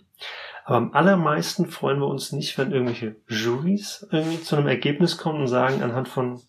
[0.64, 5.40] Aber am allermeisten freuen wir uns nicht, wenn irgendwelche Juries irgendwie zu einem Ergebnis kommen
[5.40, 6.40] und sagen, anhand von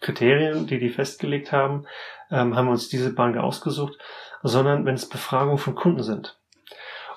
[0.00, 1.84] Kriterien, die die festgelegt haben,
[2.30, 3.98] ähm, haben wir uns diese Bank ausgesucht,
[4.42, 6.38] sondern wenn es Befragungen von Kunden sind.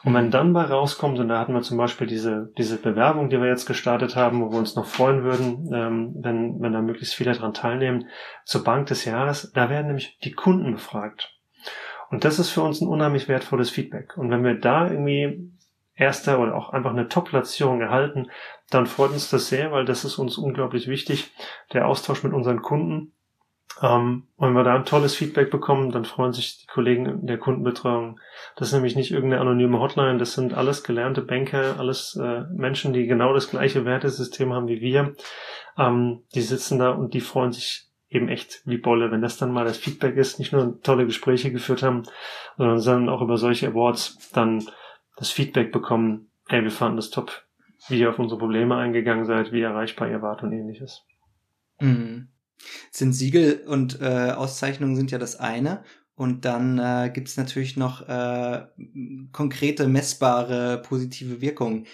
[0.03, 3.39] Und wenn dann bei rauskommt, und da hatten wir zum Beispiel diese, diese Bewerbung, die
[3.39, 7.15] wir jetzt gestartet haben, wo wir uns noch freuen würden, ähm, wenn, wenn da möglichst
[7.15, 8.09] viele dran teilnehmen,
[8.43, 11.32] zur Bank des Jahres, da werden nämlich die Kunden befragt.
[12.13, 14.17] Und das ist für uns ein unheimlich wertvolles Feedback.
[14.17, 15.51] Und wenn wir da irgendwie
[15.95, 18.29] erster oder auch einfach eine Top-Platzierung erhalten,
[18.69, 21.31] dann freut uns das sehr, weil das ist uns unglaublich wichtig,
[21.73, 23.13] der Austausch mit unseren Kunden,
[23.81, 27.37] Ähm, und wenn wir da ein tolles Feedback bekommen, dann freuen sich die Kollegen der
[27.37, 28.19] Kundenbetreuung.
[28.55, 32.93] Das ist nämlich nicht irgendeine anonyme Hotline, das sind alles gelernte Banker, alles äh, Menschen,
[32.93, 35.15] die genau das gleiche Wertesystem haben wie wir.
[35.77, 39.51] Ähm, die sitzen da und die freuen sich eben echt wie Bolle, wenn das dann
[39.51, 42.03] mal das Feedback ist, nicht nur tolle Gespräche geführt haben,
[42.57, 44.63] sondern auch über solche Awards dann
[45.17, 47.43] das Feedback bekommen, ey, wir fanden das top,
[47.87, 51.03] wie ihr auf unsere Probleme eingegangen seid, wie erreichbar ihr wart und ähnliches.
[51.79, 52.29] Mhm.
[52.91, 55.83] Sind Siegel und äh, Auszeichnungen sind ja das eine.
[56.15, 58.67] Und dann äh, gibt natürlich noch äh,
[59.31, 61.87] konkrete, messbare, positive Wirkungen.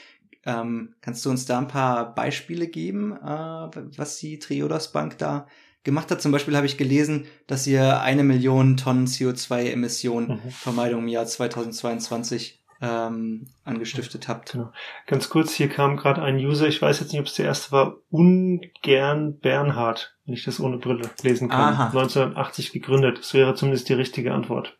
[0.45, 5.47] Ähm, kannst du uns da ein paar Beispiele geben, äh, was die Triodos Bank da
[5.89, 6.21] gemacht hat?
[6.21, 10.51] Zum Beispiel habe ich gelesen, dass ihr eine Million Tonnen CO2-Emissionen mhm.
[10.51, 14.53] Vermeidung im Jahr 2022 ähm, angestiftet habt.
[14.53, 14.71] Genau.
[15.07, 17.71] Ganz kurz, hier kam gerade ein User, ich weiß jetzt nicht, ob es der erste
[17.71, 21.73] war, Ungern Bernhard, wenn ich das ohne Brille lesen kann.
[21.73, 21.87] Aha.
[21.87, 23.19] 1980 gegründet.
[23.19, 24.77] Das wäre zumindest die richtige Antwort.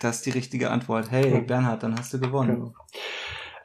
[0.00, 1.10] Das ist die richtige Antwort.
[1.10, 1.46] Hey, mhm.
[1.46, 2.56] Bernhard, dann hast du gewonnen.
[2.56, 2.74] Genau.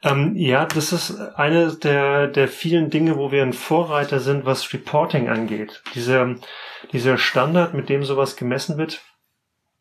[0.04, 4.72] Ähm, ja, das ist eine der, der vielen Dinge, wo wir ein Vorreiter sind, was
[4.74, 5.82] Reporting angeht.
[5.94, 6.36] Dieser,
[6.92, 9.00] dieser Standard, mit dem sowas gemessen wird,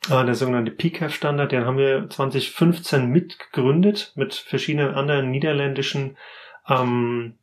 [0.10, 6.18] äh, der sogenannte PCAF-Standard, den haben wir 2015 mitgegründet mit verschiedenen anderen niederländischen
[6.70, 7.38] ähm,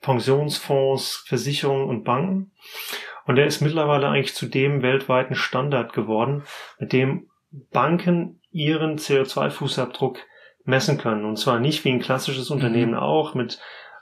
[0.00, 2.50] Pensionsfonds, Versicherungen und Banken.
[3.26, 6.42] Und der ist mittlerweile eigentlich zu dem weltweiten Standard geworden,
[6.80, 10.18] mit dem Banken ihren CO2-Fußabdruck
[10.68, 11.24] messen können.
[11.24, 12.98] Und zwar nicht wie ein klassisches Unternehmen mhm.
[12.98, 13.58] auch mit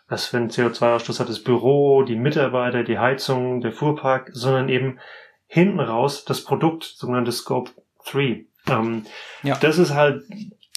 [0.08, 5.00] was für ein CO2-Ausstoß hat das Büro, die Mitarbeiter, die Heizung, der Fuhrpark, sondern eben
[5.48, 7.72] hinten raus das Produkt, sogenannte Scope
[8.10, 8.44] 3.
[8.68, 9.04] Ähm,
[9.42, 9.56] ja.
[9.60, 10.22] Das ist halt,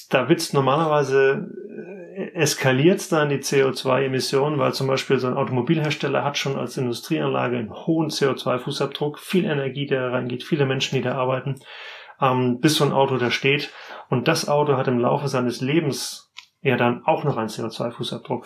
[0.09, 1.47] da wird's normalerweise
[2.15, 7.57] äh, eskaliert dann die CO2-Emissionen, weil zum Beispiel so ein Automobilhersteller hat schon als Industrieanlage
[7.57, 11.59] einen hohen CO2-Fußabdruck, viel Energie, der da reingeht, viele Menschen, die da arbeiten,
[12.19, 13.71] ähm, bis so ein Auto da steht.
[14.09, 18.45] Und das Auto hat im Laufe seines Lebens ja dann auch noch einen CO2-Fußabdruck.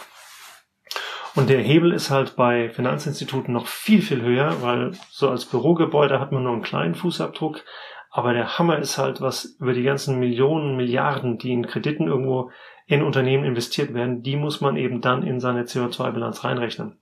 [1.35, 6.19] Und der Hebel ist halt bei Finanzinstituten noch viel, viel höher, weil so als Bürogebäude
[6.19, 7.63] hat man nur einen kleinen Fußabdruck.
[8.11, 12.51] Aber der Hammer ist halt, was über die ganzen Millionen, Milliarden, die in Krediten irgendwo
[12.85, 16.99] in Unternehmen investiert werden, die muss man eben dann in seine CO2-Bilanz reinrechnen.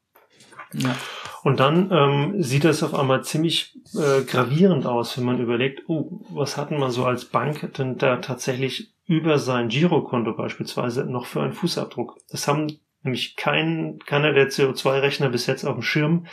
[0.74, 0.96] Ja.
[1.44, 6.22] Und dann ähm, sieht das auf einmal ziemlich äh, gravierend aus, wenn man überlegt, oh,
[6.30, 11.42] was hatten man so als Bank denn da tatsächlich über sein Girokonto beispielsweise noch für
[11.42, 12.18] einen Fußabdruck?
[12.30, 16.28] Das haben nämlich kein, keiner der CO2-Rechner bis jetzt auf dem Schirm.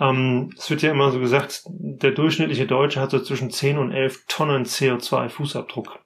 [0.00, 3.92] Ähm, es wird ja immer so gesagt, der durchschnittliche Deutsche hat so zwischen 10 und
[3.92, 5.98] 11 Tonnen CO2-Fußabdruck.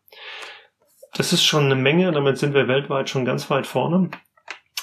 [1.14, 4.10] Das ist schon eine Menge, damit sind wir weltweit schon ganz weit vorne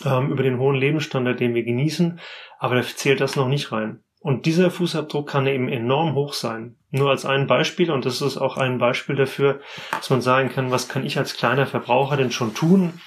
[0.04, 2.20] ähm, über den hohen Lebensstandard, den wir genießen,
[2.63, 3.99] aber da zählt das noch nicht rein.
[4.21, 6.78] Und dieser Fußabdruck kann eben enorm hoch sein.
[6.91, 9.60] Nur als ein Beispiel, und das ist auch ein Beispiel dafür,
[9.91, 13.02] dass man sagen kann, was kann ich als kleiner Verbraucher denn schon tun?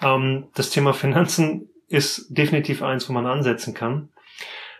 [0.00, 4.10] Ähm, das Thema Finanzen ist definitiv eins, wo man ansetzen kann.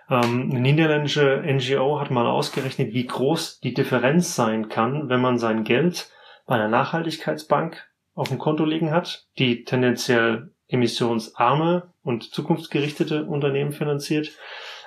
[0.09, 5.37] Ähm, eine niederländische NGO hat mal ausgerechnet, wie groß die Differenz sein kann, wenn man
[5.37, 6.13] sein Geld
[6.47, 14.33] bei einer Nachhaltigkeitsbank auf dem Konto liegen hat, die tendenziell emissionsarme und zukunftsgerichtete Unternehmen finanziert,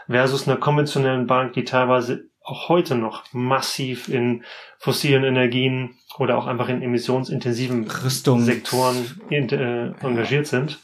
[0.08, 4.43] versus einer konventionellen Bank, die teilweise auch heute noch massiv in
[4.78, 8.41] fossilen Energien oder auch einfach in emissionsintensiven Rüstung.
[8.41, 10.80] Sektoren äh, engagiert sind.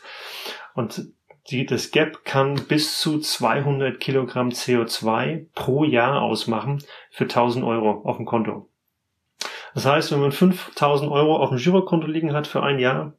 [0.74, 1.06] Und
[1.50, 8.02] die, das Gap kann bis zu 200 Kilogramm CO2 pro Jahr ausmachen für 1000 Euro
[8.06, 8.68] auf dem Konto.
[9.74, 13.14] Das heißt, wenn man 5000 Euro auf dem Girokonto liegen hat für ein Jahr,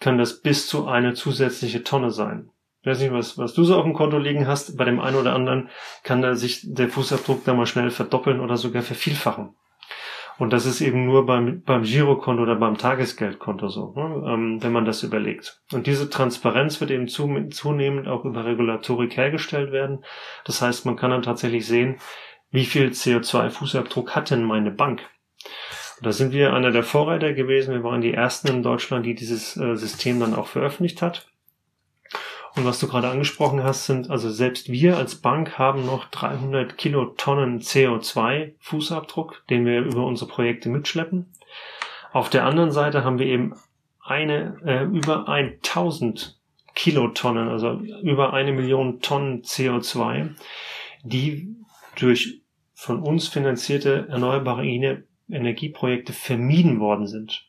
[0.00, 2.50] kann das bis zu eine zusätzliche Tonne sein.
[2.82, 4.76] Ich weiß nicht, was, was du so auf dem Konto liegen hast.
[4.78, 5.68] Bei dem einen oder anderen
[6.02, 9.54] kann da sich der Fußabdruck da mal schnell verdoppeln oder sogar vervielfachen.
[10.38, 14.24] Und das ist eben nur beim, beim Girokonto oder beim Tagesgeldkonto so, ne?
[14.26, 15.60] ähm, wenn man das überlegt.
[15.70, 20.02] Und diese Transparenz wird eben zu, zunehmend auch über Regulatorik hergestellt werden.
[20.46, 21.98] Das heißt, man kann dann tatsächlich sehen,
[22.50, 25.02] wie viel CO2-Fußabdruck hat denn meine Bank?
[26.00, 27.74] Und da sind wir einer der Vorreiter gewesen.
[27.74, 31.26] Wir waren die ersten in Deutschland, die dieses äh, System dann auch veröffentlicht hat.
[32.56, 36.78] Und was du gerade angesprochen hast, sind, also selbst wir als Bank haben noch 300
[36.78, 41.26] Kilotonnen CO2 Fußabdruck, den wir über unsere Projekte mitschleppen.
[42.12, 43.54] Auf der anderen Seite haben wir eben
[44.02, 46.38] eine, äh, über 1000
[46.74, 50.30] Kilotonnen, also über eine Million Tonnen CO2,
[51.04, 51.54] die
[51.96, 52.40] durch
[52.72, 54.64] von uns finanzierte erneuerbare
[55.32, 57.44] Energieprojekte vermieden worden sind.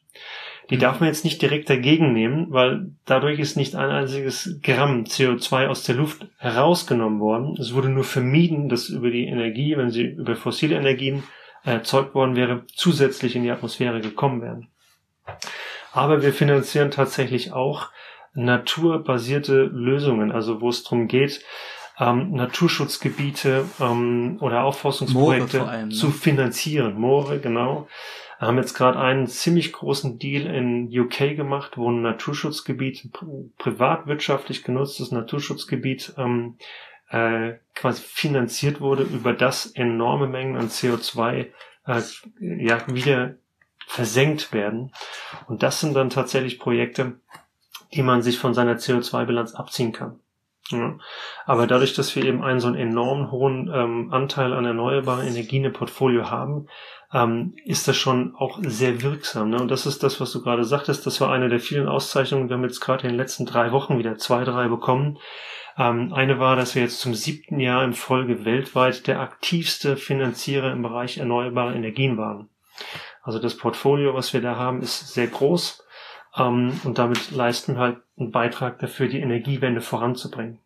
[0.70, 5.04] Die darf man jetzt nicht direkt dagegen nehmen, weil dadurch ist nicht ein einziges Gramm
[5.04, 7.58] CO2 aus der Luft herausgenommen worden.
[7.60, 11.24] Es wurde nur vermieden, dass über die Energie, wenn sie über fossile Energien
[11.64, 14.68] erzeugt worden wäre, zusätzlich in die Atmosphäre gekommen wären.
[15.92, 17.90] Aber wir finanzieren tatsächlich auch
[18.34, 21.44] naturbasierte Lösungen, also wo es darum geht,
[22.02, 25.94] ähm, Naturschutzgebiete ähm, oder Aufforstungsprojekte allem, ne?
[25.94, 27.00] zu finanzieren.
[27.00, 27.88] Moore, genau.
[28.40, 33.54] Wir haben jetzt gerade einen ziemlich großen Deal in UK gemacht, wo ein Naturschutzgebiet, ein
[33.60, 36.58] privatwirtschaftlich genutztes Naturschutzgebiet ähm,
[37.10, 41.50] äh, quasi finanziert wurde, über das enorme Mengen an CO2
[41.86, 42.02] äh,
[42.40, 43.36] ja, wieder
[43.86, 44.92] versenkt werden.
[45.48, 47.20] Und das sind dann tatsächlich Projekte,
[47.94, 50.20] die man sich von seiner CO2-Bilanz abziehen kann.
[50.70, 50.98] Ja.
[51.46, 55.66] Aber dadurch, dass wir eben einen so einen enorm hohen ähm, Anteil an erneuerbaren Energien
[55.66, 56.68] im Portfolio haben,
[57.14, 59.50] ähm, ist das schon auch sehr wirksam.
[59.50, 59.60] Ne?
[59.60, 61.06] Und das ist das, was du gerade sagtest.
[61.06, 62.50] Das war eine der vielen Auszeichnungen.
[62.50, 65.18] Wir haben jetzt gerade in den letzten drei Wochen wieder zwei, drei bekommen.
[65.78, 70.72] Ähm, eine war, dass wir jetzt zum siebten Jahr in Folge weltweit der aktivste Finanzierer
[70.72, 72.50] im Bereich erneuerbare Energien waren.
[73.24, 75.84] Also das Portfolio, was wir da haben, ist sehr groß.
[76.38, 80.60] Ähm, und damit leisten wir halt einen Beitrag dafür, die Energiewende voranzubringen.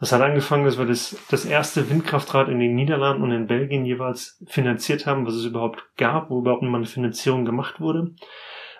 [0.00, 3.84] Das hat angefangen, dass wir das, das erste Windkraftrad in den Niederlanden und in Belgien
[3.84, 8.14] jeweils finanziert haben, was es überhaupt gab, wo überhaupt mal eine Finanzierung gemacht wurde.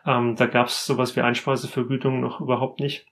[0.04, 3.06] Ähm, da gab es sowas wie Einspeisevergütung noch überhaupt nicht.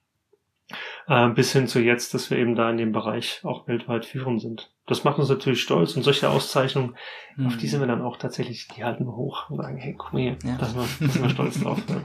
[1.11, 4.41] Äh, bis hin zu jetzt, dass wir eben da in dem Bereich auch weltweit führend
[4.41, 4.71] sind.
[4.87, 6.95] Das macht uns natürlich stolz und solche Auszeichnungen,
[7.35, 7.49] mhm.
[7.49, 10.13] auf die sind wir dann auch tatsächlich, die halten wir hoch und sagen, hey, guck
[10.13, 10.57] mal hier, ja.
[10.57, 11.81] da sind wir, stolz drauf.
[11.89, 11.97] Ja.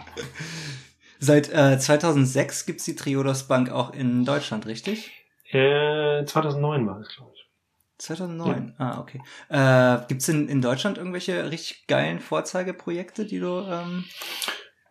[1.20, 5.12] Seit äh, 2006 gibt's die Triodos Bank auch in Deutschland, richtig?
[5.52, 7.46] Äh, 2009 war es, glaube ich.
[8.00, 8.86] 2009, ja.
[8.86, 9.22] ah, okay.
[9.50, 14.04] Äh, gibt's in, in Deutschland irgendwelche richtig geilen Vorzeigeprojekte, die du ähm,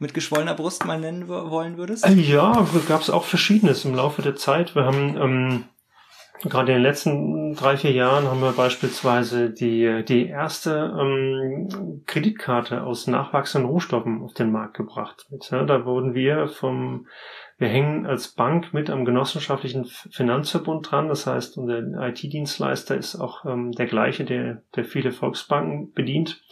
[0.04, 2.06] mit geschwollener Brust mal nennen wollen würdest?
[2.06, 4.74] Äh, ja, gab's auch verschiedenes im Laufe der Zeit.
[4.74, 5.64] Wir haben ähm,
[6.42, 12.82] Gerade in den letzten drei, vier Jahren haben wir beispielsweise die, die erste ähm, Kreditkarte
[12.82, 15.26] aus nachwachsenden Rohstoffen auf den Markt gebracht.
[15.50, 17.06] Da wurden wir vom,
[17.56, 21.08] wir hängen als Bank mit am genossenschaftlichen Finanzverbund dran.
[21.08, 26.42] Das heißt, unser IT-Dienstleister ist auch ähm, der gleiche, der, der viele Volksbanken bedient.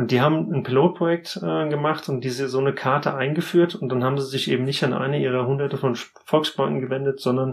[0.00, 4.02] Und die haben ein Pilotprojekt äh, gemacht und diese so eine Karte eingeführt und dann
[4.02, 7.52] haben sie sich eben nicht an eine ihrer hunderte von Volksbanken gewendet, sondern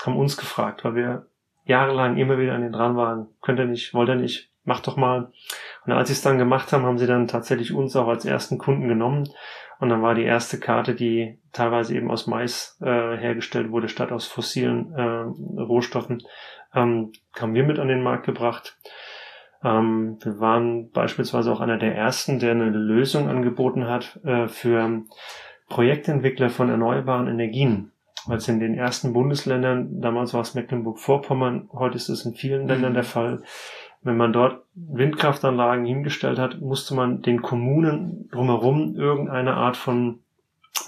[0.00, 1.26] haben uns gefragt, weil wir
[1.64, 3.26] jahrelang immer wieder an den dran waren.
[3.40, 5.32] Könnt ihr nicht, wollt ihr nicht, macht doch mal.
[5.84, 8.58] Und als sie es dann gemacht haben, haben sie dann tatsächlich uns auch als ersten
[8.58, 9.28] Kunden genommen.
[9.80, 14.12] Und dann war die erste Karte, die teilweise eben aus Mais äh, hergestellt wurde, statt
[14.12, 16.22] aus fossilen äh, Rohstoffen,
[16.76, 18.78] ähm, haben wir mit an den Markt gebracht.
[19.64, 25.02] Ähm, wir waren beispielsweise auch einer der ersten, der eine Lösung angeboten hat äh, für
[25.68, 27.92] Projektentwickler von erneuerbaren Energien.
[28.26, 32.68] Weil es in den ersten Bundesländern, damals war es Mecklenburg-Vorpommern, heute ist es in vielen
[32.68, 33.42] Ländern der Fall,
[34.02, 40.20] wenn man dort Windkraftanlagen hingestellt hat, musste man den Kommunen drumherum irgendeine Art von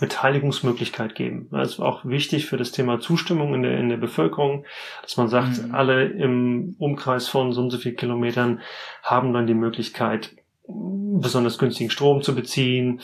[0.01, 1.49] Beteiligungsmöglichkeit geben.
[1.51, 4.64] Das ist auch wichtig für das Thema Zustimmung in der, in der Bevölkerung,
[5.03, 5.75] dass man sagt, mhm.
[5.75, 8.61] alle im Umkreis von so und so viel Kilometern
[9.03, 13.01] haben dann die Möglichkeit, besonders günstigen Strom zu beziehen,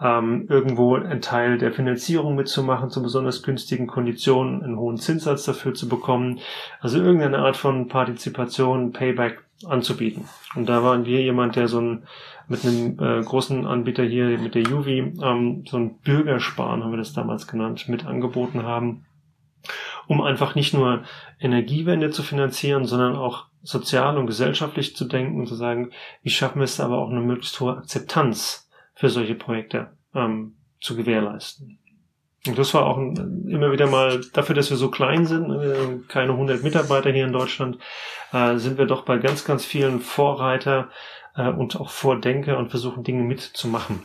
[0.00, 5.74] ähm, irgendwo einen Teil der Finanzierung mitzumachen zu besonders günstigen Konditionen, einen hohen Zinssatz dafür
[5.74, 6.40] zu bekommen,
[6.80, 10.28] also irgendeine Art von Partizipation, Payback anzubieten.
[10.56, 12.06] Und da waren wir jemand, der so ein
[12.48, 16.98] mit einem äh, großen Anbieter hier, mit der Juvi, ähm, so ein Bürgersparen, haben wir
[16.98, 19.06] das damals genannt, mit angeboten haben,
[20.06, 21.04] um einfach nicht nur
[21.40, 25.90] Energiewende zu finanzieren, sondern auch sozial und gesellschaftlich zu denken und zu sagen,
[26.22, 30.96] wie schaffen wir es aber auch eine möglichst hohe Akzeptanz für solche Projekte ähm, zu
[30.96, 31.78] gewährleisten.
[32.46, 36.32] Und das war auch immer wieder mal, dafür, dass wir so klein sind, ne, keine
[36.32, 37.78] 100 Mitarbeiter hier in Deutschland,
[38.32, 40.90] äh, sind wir doch bei ganz, ganz vielen Vorreiter
[41.36, 44.02] äh, und auch Vordenker und versuchen Dinge mitzumachen.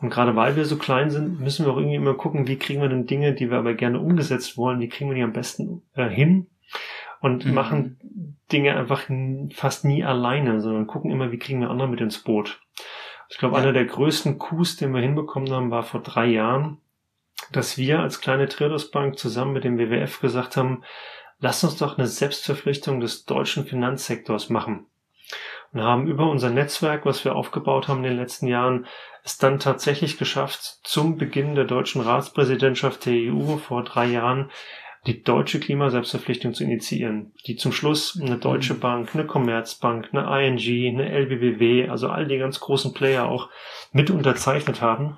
[0.00, 2.82] Und gerade weil wir so klein sind, müssen wir auch irgendwie immer gucken, wie kriegen
[2.82, 5.82] wir denn Dinge, die wir aber gerne umgesetzt wollen, wie kriegen wir die am besten
[5.94, 6.48] äh, hin
[7.20, 7.54] und mhm.
[7.54, 9.08] machen Dinge einfach
[9.54, 12.60] fast nie alleine, sondern gucken immer, wie kriegen wir andere mit ins Boot.
[13.28, 13.62] Ich glaube, ja.
[13.62, 16.78] einer der größten Coups, den wir hinbekommen haben, war vor drei Jahren,
[17.52, 20.82] dass wir als kleine Traders zusammen mit dem WWF gesagt haben,
[21.40, 24.86] lasst uns doch eine Selbstverpflichtung des deutschen Finanzsektors machen.
[25.72, 28.86] Und haben über unser Netzwerk, was wir aufgebaut haben in den letzten Jahren,
[29.24, 34.50] es dann tatsächlich geschafft, zum Beginn der deutschen Ratspräsidentschaft der EU vor drei Jahren
[35.06, 38.80] die deutsche Klimaselbstverpflichtung zu initiieren, die zum Schluss eine Deutsche mhm.
[38.80, 43.48] Bank, eine Commerzbank, eine ING, eine LBBW, also all die ganz großen Player auch
[43.92, 45.16] mit unterzeichnet haben.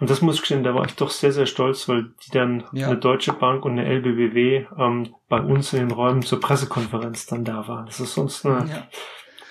[0.00, 2.64] Und das muss ich gestehen, da war ich doch sehr, sehr stolz, weil die dann
[2.72, 2.88] Ja.
[2.88, 7.44] eine Deutsche Bank und eine LBBW ähm, bei uns in den Räumen zur Pressekonferenz dann
[7.44, 7.86] da waren.
[7.86, 8.88] Das ist sonst eine Ja.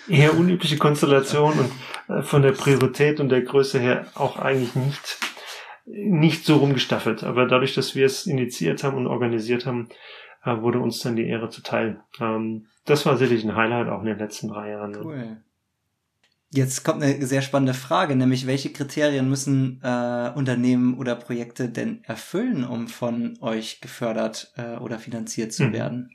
[0.07, 1.71] Eher unübliche Konstellation und
[2.15, 5.17] äh, von der Priorität und der Größe her auch eigentlich nicht,
[5.85, 7.23] nicht so rumgestaffelt.
[7.23, 9.89] Aber dadurch, dass wir es initiiert haben und organisiert haben,
[10.43, 12.01] äh, wurde uns dann die Ehre zuteil.
[12.19, 14.91] Ähm, das war sicherlich ein Highlight auch in den letzten drei Jahren.
[14.91, 14.99] ne?
[15.03, 15.37] Cool.
[16.55, 22.03] Jetzt kommt eine sehr spannende Frage, nämlich welche Kriterien müssen äh, Unternehmen oder Projekte denn
[22.03, 25.73] erfüllen, um von euch gefördert äh, oder finanziert zu Mhm.
[25.73, 26.09] werden?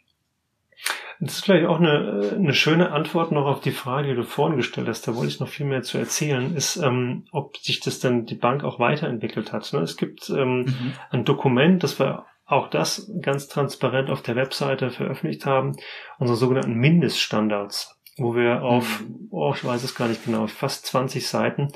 [1.20, 4.56] Das ist vielleicht auch eine, eine schöne Antwort noch auf die Frage, die du vorhin
[4.56, 5.06] gestellt hast.
[5.08, 8.36] Da wollte ich noch viel mehr zu erzählen, ist, ähm, ob sich das dann die
[8.36, 9.72] Bank auch weiterentwickelt hat.
[9.72, 9.80] ne?
[9.80, 10.92] Es gibt ähm, Mhm.
[11.10, 15.76] ein Dokument, das wir auch das ganz transparent auf der Webseite veröffentlicht haben,
[16.18, 21.26] unsere sogenannten Mindeststandards, wo wir auf, oh, ich weiß es gar nicht genau, fast 20
[21.28, 21.68] Seiten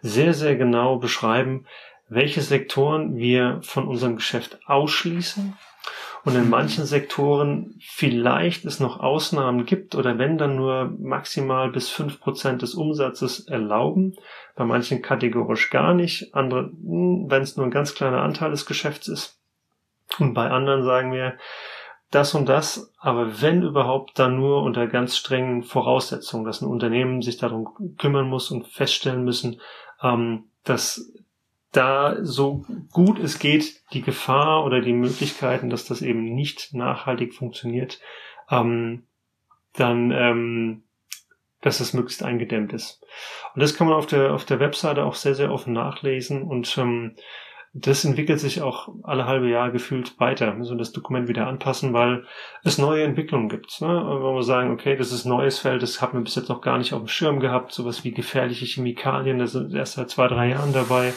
[0.00, 1.66] sehr, sehr genau beschreiben,
[2.08, 5.56] welche Sektoren wir von unserem Geschäft ausschließen
[6.26, 11.88] und in manchen Sektoren vielleicht es noch Ausnahmen gibt oder wenn dann nur maximal bis
[11.88, 14.16] fünf Prozent des Umsatzes erlauben,
[14.56, 18.66] bei manchen kategorisch gar nicht, andere, hm, wenn es nur ein ganz kleiner Anteil des
[18.66, 19.40] Geschäfts ist.
[20.18, 21.38] Und bei anderen sagen wir,
[22.10, 27.22] das und das, aber wenn überhaupt, dann nur unter ganz strengen Voraussetzungen, dass ein Unternehmen
[27.22, 29.60] sich darum kümmern muss und feststellen müssen,
[30.02, 31.08] ähm, dass
[31.76, 37.34] da so gut es geht, die Gefahr oder die Möglichkeiten, dass das eben nicht nachhaltig
[37.34, 38.00] funktioniert,
[38.50, 39.06] ähm,
[39.74, 40.82] dann, ähm,
[41.60, 43.04] dass das möglichst eingedämmt ist.
[43.54, 46.76] Und das kann man auf der, auf der Webseite auch sehr, sehr offen nachlesen und
[46.78, 47.16] ähm,
[47.78, 50.46] das entwickelt sich auch alle halbe Jahr gefühlt weiter.
[50.46, 52.24] Wir müssen das Dokument wieder anpassen, weil
[52.64, 53.82] es neue Entwicklungen gibt.
[53.82, 53.88] Ne?
[53.88, 56.78] Wenn wir sagen, okay, das ist neues Feld, das haben wir bis jetzt noch gar
[56.78, 60.48] nicht auf dem Schirm gehabt, sowas wie gefährliche Chemikalien, das sind erst seit zwei, drei
[60.48, 61.12] Jahren dabei.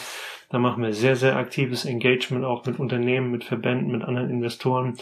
[0.50, 4.96] Da machen wir sehr, sehr aktives Engagement auch mit Unternehmen, mit Verbänden, mit anderen Investoren,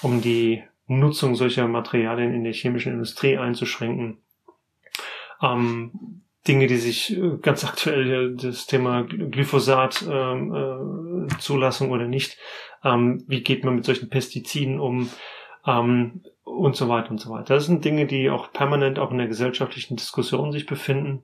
[0.00, 4.18] um die Nutzung solcher Materialien in der chemischen Industrie einzuschränken.
[5.42, 12.06] Ähm, Dinge, die sich äh, ganz aktuell äh, das Thema Glyphosat ähm, äh, Zulassung oder
[12.06, 12.36] nicht,
[12.84, 15.08] ähm, wie geht man mit solchen Pestiziden um
[15.66, 17.54] ähm, und so weiter und so weiter.
[17.54, 21.22] Das sind Dinge, die auch permanent auch in der gesellschaftlichen Diskussion sich befinden,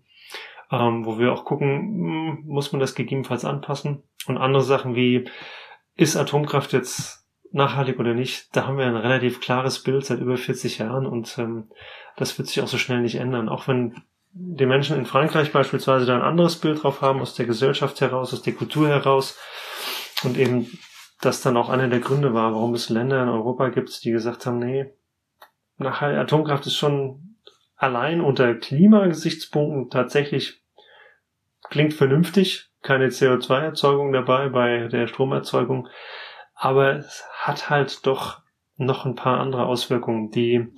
[0.70, 5.28] ähm, wo wir auch gucken, hm, muss man das gegebenenfalls anpassen und andere Sachen wie
[5.94, 10.36] ist Atomkraft jetzt nachhaltig oder nicht, da haben wir ein relativ klares Bild seit über
[10.36, 11.70] 40 Jahren und ähm,
[12.16, 13.94] das wird sich auch so schnell nicht ändern, auch wenn
[14.32, 18.32] die Menschen in Frankreich beispielsweise da ein anderes Bild drauf haben, aus der Gesellschaft heraus,
[18.32, 19.38] aus der Kultur heraus.
[20.24, 20.78] Und eben
[21.20, 24.46] das dann auch einer der Gründe war, warum es Länder in Europa gibt, die gesagt
[24.46, 24.92] haben, nee,
[25.78, 27.36] Atomkraft ist schon
[27.76, 30.57] allein unter Klimagesichtspunkten tatsächlich
[31.70, 35.88] klingt vernünftig, keine CO2-Erzeugung dabei bei der Stromerzeugung,
[36.54, 38.40] aber es hat halt doch
[38.76, 40.68] noch ein paar andere Auswirkungen, die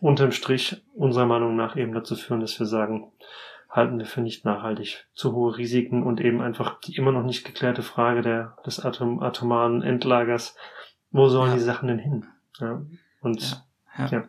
[0.00, 3.12] unterm Strich unserer Meinung nach eben dazu führen, dass wir sagen,
[3.70, 5.06] halten wir für nicht nachhaltig.
[5.14, 9.22] Zu hohe Risiken und eben einfach die immer noch nicht geklärte Frage der, des Atom,
[9.22, 10.56] atomaren Endlagers.
[11.10, 11.56] Wo sollen Ja.
[11.56, 12.26] die Sachen denn hin?
[12.58, 12.82] Ja.
[13.20, 13.62] Und
[13.98, 14.06] Ja.
[14.06, 14.24] Ja.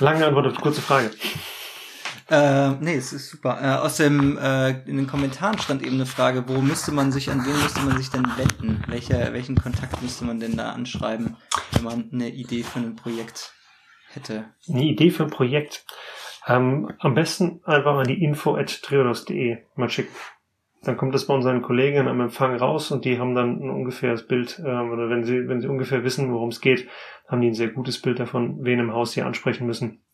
[0.00, 1.10] lange Antwort auf kurze Frage.
[2.30, 3.58] Äh, nee, es ist super.
[3.60, 7.28] Äh, aus dem, äh, in den Kommentaren stand eben eine Frage, wo müsste man sich,
[7.28, 8.84] an wen müsste man sich denn wenden?
[8.86, 11.36] Welche, welchen Kontakt müsste man denn da anschreiben,
[11.72, 13.52] wenn man eine Idee für ein Projekt
[14.12, 14.44] hätte?
[14.68, 15.84] Eine Idee für ein Projekt.
[16.46, 20.14] Ähm, am besten einfach an die info at triodos.de mal schicken.
[20.82, 24.28] Dann kommt das bei unseren Kollegen am Empfang raus und die haben dann ein ungefähres
[24.28, 26.86] Bild, ähm, oder wenn sie, wenn sie ungefähr wissen, worum es geht,
[27.26, 30.04] haben die ein sehr gutes Bild davon, wen im Haus sie ansprechen müssen,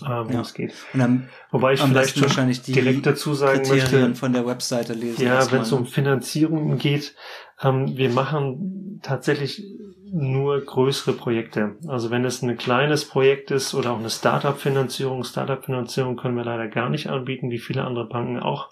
[0.00, 0.40] worum Ja.
[0.40, 0.74] es geht.
[0.92, 4.92] Dann Wobei ich am vielleicht wahrscheinlich die direkt dazu sagen Kriterien möchte, von der Webseite
[4.92, 5.24] lesen.
[5.24, 5.86] ja, wenn es um ne?
[5.86, 7.14] Finanzierungen geht,
[7.62, 9.64] ähm, wir machen tatsächlich
[10.12, 11.76] nur größere Projekte.
[11.88, 16.68] Also wenn es ein kleines Projekt ist oder auch eine Startup-Finanzierung, Startup-Finanzierung können wir leider
[16.68, 18.70] gar nicht anbieten, wie viele andere Banken auch.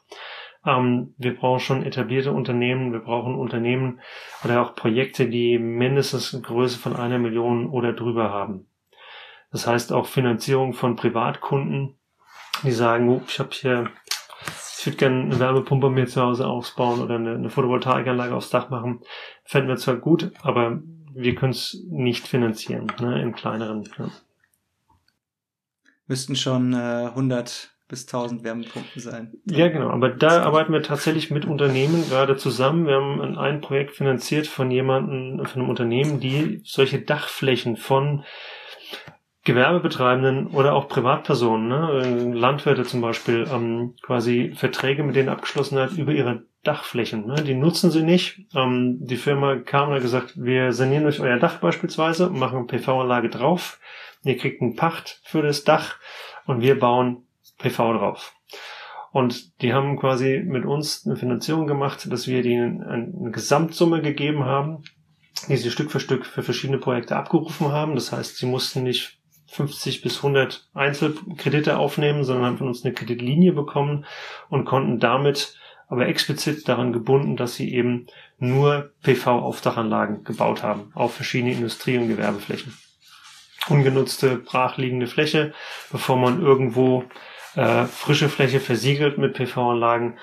[0.65, 4.01] Ähm, wir brauchen schon etablierte Unternehmen, wir brauchen Unternehmen
[4.45, 8.67] oder auch Projekte, die mindestens eine Größe von einer Million oder drüber haben.
[9.53, 11.99] Das heißt auch Finanzierung von Privatkunden,
[12.65, 13.91] die sagen, oh, ich habe hier
[14.83, 18.69] ich würde gerne eine Wärmepumpe mir zu Hause ausbauen oder eine, eine Photovoltaikanlage aufs Dach
[18.69, 18.99] machen.
[19.45, 20.83] Fänden wir zwar gut, aber
[21.15, 23.88] wir können es nicht finanzieren, ne, in kleineren.
[23.97, 24.11] Ja.
[26.09, 29.35] Müssten schon äh, 100 bis 1000 Wärmepumpen sein.
[29.45, 29.91] ja, genau.
[29.91, 32.88] Aber da arbeiten wir tatsächlich mit Unternehmen gerade zusammen.
[32.88, 38.25] Wir haben ein, ein Projekt finanziert von jemandem, von einem Unternehmen, die solche Dachflächen von
[39.45, 45.93] Gewerbebetreibenden oder auch Privatpersonen, ne, Landwirte zum Beispiel, ähm, quasi Verträge mit denen abgeschlossen hat
[45.93, 47.27] über ihre Dachflächen.
[47.27, 47.43] Ne?
[47.43, 48.47] Die nutzen sie nicht.
[48.55, 53.31] Ähm, die Firma kam und hat gesagt, wir sanieren euch euer Dach beispielsweise, machen PV-Anlage
[53.31, 53.81] drauf,
[54.23, 55.97] ihr kriegt einen Pacht für das Dach
[56.47, 57.27] und wir bauen
[57.59, 58.35] PV drauf.
[59.11, 64.45] Und die haben quasi mit uns eine Finanzierung gemacht, dass wir denen eine Gesamtsumme gegeben
[64.45, 64.85] haben,
[65.49, 67.95] die sie Stück für Stück für verschiedene Projekte abgerufen haben.
[67.95, 69.21] Das heißt, sie mussten nicht
[69.53, 74.07] 50 bis 100 Einzelkredite aufnehmen, sondern haben von uns eine Kreditlinie bekommen
[74.48, 78.07] und konnten damit aber explizit daran gebunden, dass sie eben
[78.38, 82.73] nur PV-Aufdachanlagen gebaut haben auf verschiedene Industrie- und Gewerbeflächen.
[83.69, 85.53] Ungenutzte, brachliegende Fläche,
[85.90, 87.05] bevor man irgendwo
[87.55, 90.19] äh, frische Fläche versiegelt mit PV-Anlagen.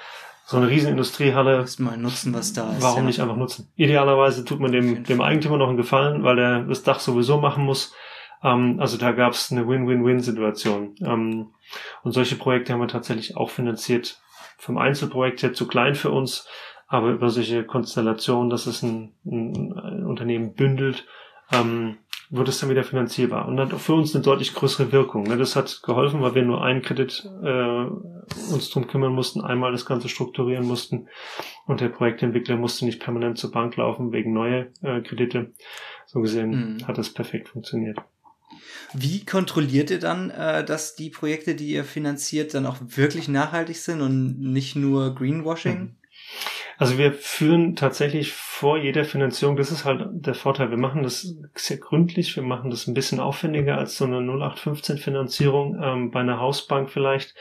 [0.48, 1.64] So eine riesen Industriehalle.
[1.78, 2.82] Mal nutzen, was da ist.
[2.82, 3.06] Warum ja.
[3.06, 3.72] nicht einfach nutzen?
[3.76, 7.64] Idealerweise tut man dem, dem Eigentümer noch einen Gefallen, weil der das Dach sowieso machen
[7.64, 7.94] muss.
[8.44, 10.96] Ähm, also da gab es eine Win-Win-Win-Situation.
[11.02, 11.48] Ähm,
[12.04, 14.22] und solche Projekte haben wir tatsächlich auch finanziert.
[14.58, 16.48] Vom Einzelprojekt her zu klein für uns,
[16.88, 21.06] aber über solche Konstellationen, dass es ein, ein, ein Unternehmen bündelt,
[21.52, 21.98] ähm,
[22.32, 23.48] wird es dann wieder finanzierbar.
[23.48, 25.24] Und hat für uns eine deutlich größere Wirkung.
[25.24, 25.38] Ne?
[25.38, 27.86] Das hat geholfen, weil wir nur einen Kredit äh,
[28.54, 31.08] uns drum kümmern mussten, einmal das Ganze strukturieren mussten
[31.66, 35.54] und der Projektentwickler musste nicht permanent zur Bank laufen wegen neuer äh, Kredite.
[36.06, 36.88] So gesehen Mhm.
[36.88, 37.98] hat das perfekt funktioniert.
[38.94, 43.78] Wie kontrolliert ihr dann, äh, dass die Projekte, die ihr finanziert, dann auch wirklich nachhaltig
[43.78, 45.96] sind und nicht nur Greenwashing?
[46.78, 51.36] Also wir führen tatsächlich vor jeder Finanzierung, das ist halt der Vorteil, wir machen das
[51.56, 56.22] sehr gründlich, wir machen das ein bisschen aufwendiger als so eine 0815 Finanzierung ähm, bei
[56.22, 57.36] einer Hausbank vielleicht.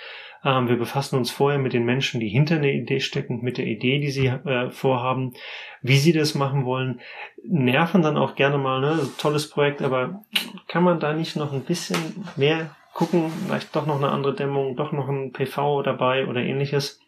[0.44, 3.66] Ähm, wir befassen uns vorher mit den Menschen, die hinter einer Idee stecken, mit der
[3.66, 5.34] Idee, die sie äh, vorhaben,
[5.82, 7.00] wie sie das machen wollen,
[7.42, 10.22] nerven dann auch gerne mal, ne, tolles Projekt, aber
[10.68, 14.76] kann man da nicht noch ein bisschen mehr gucken, vielleicht doch noch eine andere Dämmung,
[14.76, 17.00] doch noch ein PV dabei oder ähnliches.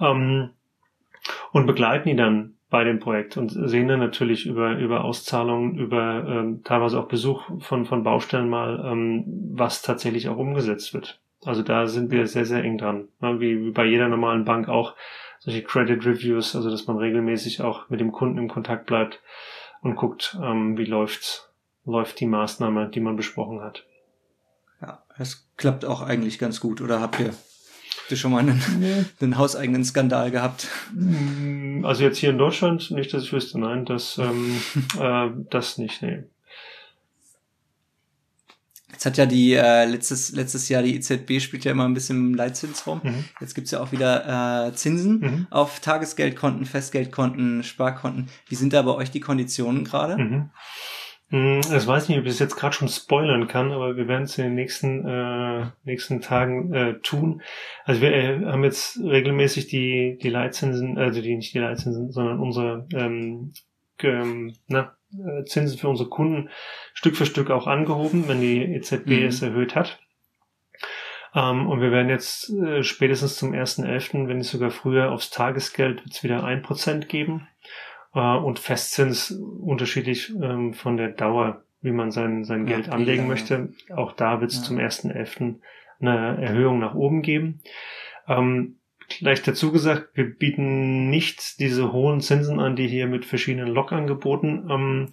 [0.00, 0.50] Ähm,
[1.52, 6.24] und begleiten die dann bei dem Projekt und sehen dann natürlich über, über Auszahlungen, über
[6.26, 11.21] ähm, teilweise auch Besuch von, von Baustellen mal, ähm, was tatsächlich auch umgesetzt wird.
[11.44, 13.08] Also da sind wir sehr, sehr eng dran.
[13.20, 13.40] Ne?
[13.40, 14.94] Wie, wie bei jeder normalen Bank auch
[15.40, 19.20] solche Credit Reviews, also dass man regelmäßig auch mit dem Kunden im Kontakt bleibt
[19.80, 21.50] und guckt, ähm, wie läuft,
[21.84, 23.84] läuft die Maßnahme, die man besprochen hat.
[24.80, 26.80] Ja, das klappt auch eigentlich ganz gut.
[26.80, 27.34] Oder habt ihr,
[28.08, 28.62] ihr schon mal einen,
[29.20, 30.68] einen hauseigenen Skandal gehabt?
[30.92, 34.60] Mm, Also jetzt hier in Deutschland nicht, dass ich wüsste, nein, das, ähm,
[35.00, 36.22] äh, das nicht, nee.
[39.02, 42.18] Jetzt hat ja die äh, letztes, letztes Jahr die EZB spielt ja immer ein bisschen
[42.18, 43.00] im Leitzins rum.
[43.02, 43.24] Mhm.
[43.40, 45.46] Jetzt gibt's ja auch wieder äh, Zinsen Mhm.
[45.50, 48.28] auf Tagesgeldkonten, Festgeldkonten, Sparkonten.
[48.48, 50.16] Wie sind da bei euch die Konditionen gerade?
[50.18, 50.50] Mhm.
[51.30, 54.22] Mm, Ich weiß nicht, ob ich es jetzt gerade schon spoilern kann, aber wir werden
[54.22, 57.42] es in den nächsten, äh, nächsten Tagen äh, tun.
[57.84, 62.38] Also wir äh, haben jetzt regelmäßig die, die Leitzinsen, also die nicht die Leitzinsen, sondern
[62.38, 63.52] unsere ähm,
[64.00, 64.94] ähm, na,
[65.44, 66.48] Zinsen für unsere Kunden
[66.94, 69.24] Stück für Stück auch angehoben, wenn die EZB Mhm.
[69.26, 69.98] es erhöht hat.
[71.34, 76.04] Ähm, und wir werden jetzt äh, spätestens zum 1.11., wenn nicht sogar früher, aufs Tagesgeld
[76.04, 77.48] wird's wieder ein Prozent geben
[78.14, 83.22] äh, und Festzins unterschiedlich ähm, von der Dauer, wie man sein, sein Ja, Geld anlegen
[83.22, 83.28] lange?
[83.28, 83.72] möchte.
[83.94, 84.62] Auch da wird es Ja.
[84.64, 85.56] zum 1.11.
[86.00, 87.60] eine Erhöhung nach oben geben.
[88.28, 88.76] Ähm,
[89.18, 94.68] gleich dazu gesagt, wir bieten nicht diese hohen Zinsen an, die hier mit verschiedenen Log-Angeboten
[94.70, 95.08] ähm,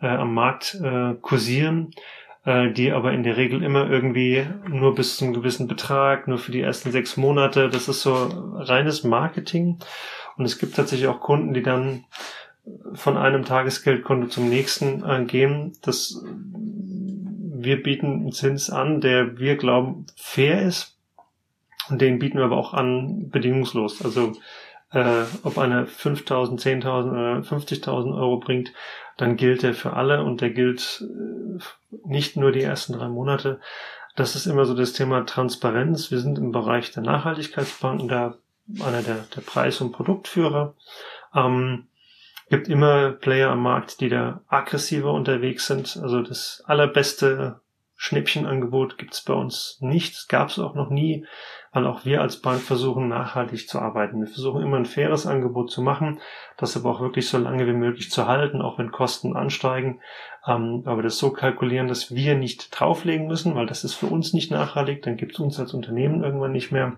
[0.00, 1.90] äh, am Markt äh, kursieren,
[2.44, 6.52] äh, die aber in der Regel immer irgendwie nur bis zum gewissen Betrag, nur für
[6.52, 7.68] die ersten sechs Monate.
[7.68, 8.14] Das ist so
[8.56, 9.78] reines Marketing.
[10.36, 12.04] Und es gibt tatsächlich auch Kunden, die dann
[12.94, 15.72] von einem Tagesgeldkonto zum nächsten äh, gehen.
[15.82, 20.91] Das, wir bieten einen Zins an, der wir glauben fair ist.
[21.88, 24.04] Und den bieten wir aber auch an bedingungslos.
[24.04, 24.32] Also
[24.92, 28.72] äh, ob einer 5.000, 10.000 oder 50.000 Euro bringt,
[29.16, 31.62] dann gilt der für alle und der gilt äh,
[32.04, 33.60] nicht nur die ersten drei Monate.
[34.16, 36.10] Das ist immer so das Thema Transparenz.
[36.10, 38.36] Wir sind im Bereich der Nachhaltigkeitsbanken da
[38.84, 40.74] einer der, der Preis- und Produktführer.
[41.34, 41.86] Ähm,
[42.50, 45.98] gibt immer Player am Markt, die da aggressiver unterwegs sind.
[46.02, 47.60] Also das allerbeste
[47.96, 50.28] Schnippchenangebot gibt's bei uns nicht.
[50.28, 51.24] Gab's auch noch nie,
[51.72, 54.20] weil auch wir als Bank versuchen, nachhaltig zu arbeiten.
[54.20, 56.20] Wir versuchen immer ein faires Angebot zu machen,
[56.58, 60.00] das aber auch wirklich so lange wie möglich zu halten, auch wenn Kosten ansteigen.
[60.46, 64.34] Ähm, aber das so kalkulieren, dass wir nicht drauflegen müssen, weil das ist für uns
[64.34, 66.92] nicht nachhaltig, dann gibt's uns als Unternehmen irgendwann nicht mehr.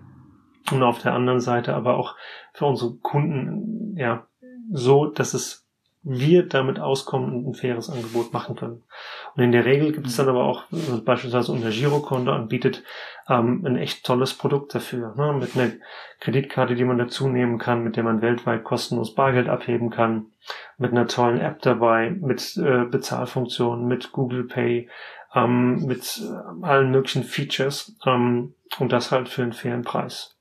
[0.71, 2.15] Und auf der anderen Seite aber auch
[2.53, 4.27] für unsere Kunden, ja,
[4.71, 5.65] so, dass es
[6.05, 8.83] wir damit auskommen und ein faires Angebot machen können.
[9.35, 12.83] Und in der Regel gibt es dann aber auch also beispielsweise unser Girokonto anbietet
[13.27, 15.33] ähm, ein echt tolles Produkt dafür, ne?
[15.33, 15.71] mit einer
[16.19, 20.27] Kreditkarte, die man dazu nehmen kann, mit der man weltweit kostenlos Bargeld abheben kann,
[20.77, 24.89] mit einer tollen App dabei, mit äh, Bezahlfunktionen, mit Google Pay,
[25.33, 30.35] ähm, mit äh, allen möglichen Features ähm, und das halt für einen fairen Preis.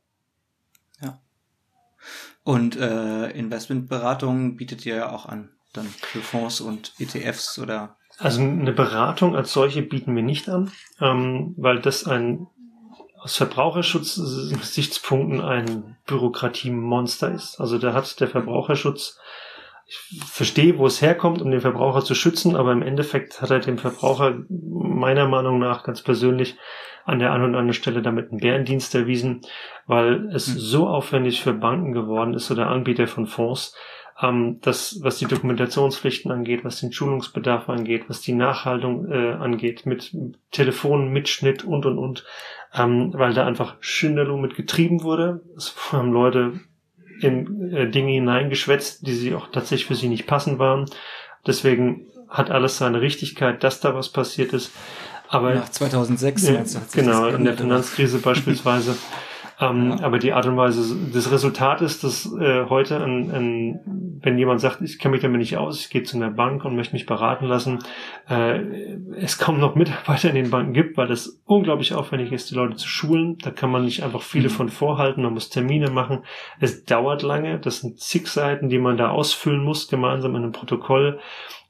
[2.45, 7.97] Und äh, Investmentberatung bietet ihr ja auch an, dann für Fonds und ETFs oder?
[8.19, 10.71] Also eine Beratung als solche bieten wir nicht an,
[11.01, 12.47] ähm, weil das ein
[13.25, 17.59] aus Verbraucherschutzsichtspunkten ein Bürokratiemonster ist.
[17.59, 19.19] Also da hat der Verbraucherschutz
[19.87, 23.61] ich verstehe, wo es herkommt, um den Verbraucher zu schützen, aber im Endeffekt hat er
[23.61, 26.57] dem Verbraucher meiner Meinung nach ganz persönlich
[27.05, 29.43] an der einen oder anderen Stelle damit einen Bärendienst erwiesen,
[29.87, 30.59] weil es mhm.
[30.59, 33.77] so aufwendig für Banken geworden ist oder Anbieter von Fonds,
[34.21, 39.87] ähm, das, was die Dokumentationspflichten angeht, was den Schulungsbedarf angeht, was die Nachhaltung äh, angeht,
[39.87, 40.17] mit
[40.53, 42.25] Telefonmitschnitt und und und,
[42.75, 45.43] ähm, weil da einfach Schinderloh mit getrieben wurde.
[45.57, 46.61] Es haben Leute
[47.21, 50.87] in äh, Dinge hineingeschwätzt, die sie auch tatsächlich für sie nicht passend waren.
[51.47, 54.73] Deswegen hat alles seine Richtigkeit, dass da was passiert ist.
[55.29, 56.63] Aber nach 2006 ja,
[56.93, 58.97] genau in der Finanzkrise beispielsweise
[59.71, 60.05] ähm, ja.
[60.05, 63.81] Aber die Art und Weise, das Resultat ist, dass äh, heute, ein, ein,
[64.21, 66.77] wenn jemand sagt, ich kenne mich damit nicht aus, ich gehe zu einer Bank und
[66.77, 67.79] möchte mich beraten lassen,
[68.29, 68.61] äh,
[69.17, 72.77] es kaum noch Mitarbeiter in den Banken gibt, weil das unglaublich aufwendig ist, die Leute
[72.77, 73.39] zu schulen.
[73.39, 74.53] Da kann man nicht einfach viele mhm.
[74.53, 76.25] von vorhalten, man muss Termine machen.
[76.61, 80.53] Es dauert lange, das sind zig Seiten, die man da ausfüllen muss, gemeinsam in einem
[80.53, 81.21] Protokoll.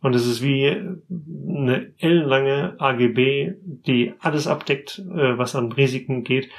[0.00, 6.50] Und es ist wie eine ellenlange AGB, die alles abdeckt, äh, was an Risiken geht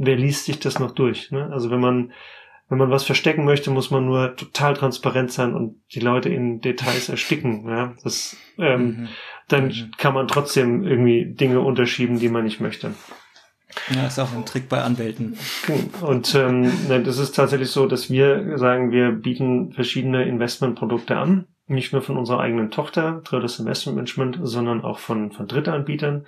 [0.00, 1.30] wer liest sich das noch durch?
[1.30, 1.50] Ne?
[1.52, 2.12] Also wenn man
[2.68, 6.60] wenn man was verstecken möchte, muss man nur total transparent sein und die Leute in
[6.60, 7.68] Details ersticken.
[7.68, 7.94] Ja?
[8.04, 9.08] Das, ähm, mhm.
[9.48, 9.90] Dann mhm.
[9.98, 12.94] kann man trotzdem irgendwie Dinge unterschieben, die man nicht möchte.
[13.92, 15.36] Ja, ist auch ein Trick bei Anwälten.
[16.00, 21.46] Und ähm, das ist tatsächlich so, dass wir sagen, wir bieten verschiedene Investmentprodukte an.
[21.66, 26.26] Nicht nur von unserer eigenen Tochter, Traders Investment Management, sondern auch von, von Drittanbietern.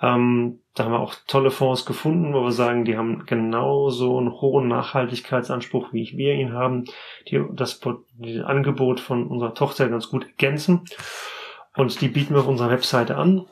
[0.00, 4.30] Ähm, da haben wir auch tolle Fonds gefunden, wo wir sagen, die haben genauso einen
[4.30, 6.84] hohen Nachhaltigkeitsanspruch, wie wir ihn haben,
[7.28, 7.80] die das
[8.18, 10.84] die Angebot von unserer Tochter ganz gut ergänzen.
[11.76, 13.46] Und die bieten wir auf unserer Webseite an.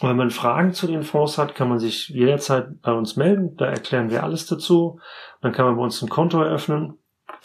[0.00, 3.56] Und wenn man Fragen zu den Fonds hat, kann man sich jederzeit bei uns melden.
[3.56, 5.00] Da erklären wir alles dazu.
[5.40, 6.98] Dann kann man bei uns ein Konto eröffnen,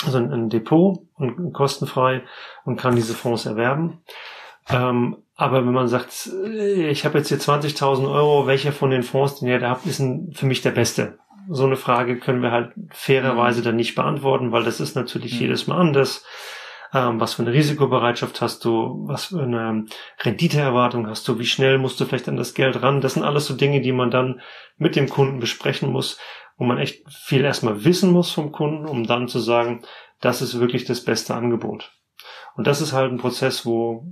[0.06, 2.24] also ein Depot und kostenfrei
[2.66, 4.02] und kann diese Fonds erwerben.
[4.70, 9.02] Ähm, aber wenn man sagt, äh, ich habe jetzt hier 20.000 Euro, welcher von den
[9.02, 9.98] Fonds, den ihr da habt, ist
[10.34, 11.18] für mich der beste?
[11.50, 13.66] So eine Frage können wir halt fairerweise mhm.
[13.66, 15.40] dann nicht beantworten, weil das ist natürlich mhm.
[15.40, 16.24] jedes Mal anders.
[16.94, 19.04] Ähm, was für eine Risikobereitschaft hast du?
[19.08, 19.86] Was für eine
[20.20, 21.40] Renditeerwartung hast du?
[21.40, 23.02] Wie schnell musst du vielleicht an das Geld ran?
[23.02, 24.42] Das sind alles so Dinge, die man dann
[24.78, 26.20] mit dem Kunden besprechen muss,
[26.58, 29.82] wo man echt viel erstmal wissen muss vom Kunden, um dann zu sagen,
[30.20, 31.92] das ist wirklich das beste Angebot.
[32.56, 34.06] Und das ist halt ein Prozess, wo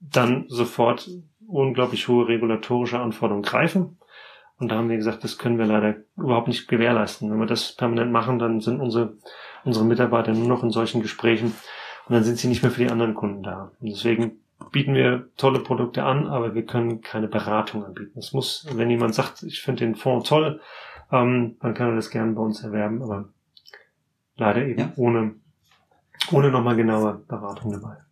[0.00, 1.08] dann sofort
[1.46, 3.98] unglaublich hohe regulatorische Anforderungen greifen.
[4.58, 7.30] Und da haben wir gesagt, das können wir leider überhaupt nicht gewährleisten.
[7.30, 9.16] Wenn wir das permanent machen, dann sind unsere,
[9.64, 11.54] unsere Mitarbeiter nur noch in solchen Gesprächen
[12.08, 13.72] und dann sind sie nicht mehr für die anderen Kunden da.
[13.80, 14.40] Und deswegen
[14.72, 18.18] bieten wir tolle Produkte an, aber wir können keine Beratung anbieten.
[18.18, 20.60] Es muss, wenn jemand sagt, ich finde den Fonds toll,
[21.12, 23.28] ähm, dann kann er das gerne bei uns erwerben, aber
[24.36, 24.92] leider eben ja.
[24.96, 25.34] ohne,
[26.32, 28.05] ohne nochmal genaue Beratung dabei.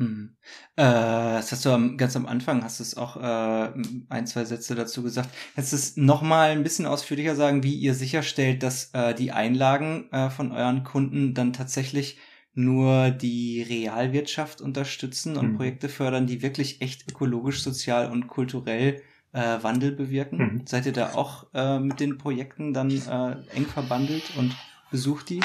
[0.00, 0.30] Hm.
[0.76, 3.70] Äh, das hast du am, ganz am Anfang, hast du es auch äh,
[4.08, 5.28] ein, zwei Sätze dazu gesagt.
[5.58, 10.10] Jetzt ist noch mal ein bisschen ausführlicher sagen, wie ihr sicherstellt, dass äh, die Einlagen
[10.10, 12.18] äh, von euren Kunden dann tatsächlich
[12.54, 15.56] nur die Realwirtschaft unterstützen und mhm.
[15.56, 20.38] Projekte fördern, die wirklich echt ökologisch, sozial und kulturell äh, Wandel bewirken.
[20.38, 20.62] Mhm.
[20.64, 24.56] Seid ihr da auch äh, mit den Projekten dann äh, eng verbandelt und
[24.90, 25.40] besucht die?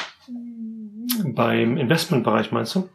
[1.25, 2.89] Beim Investmentbereich meinst du?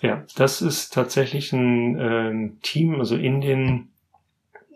[0.00, 3.92] Ja, das ist tatsächlich ein äh, Team, also in den,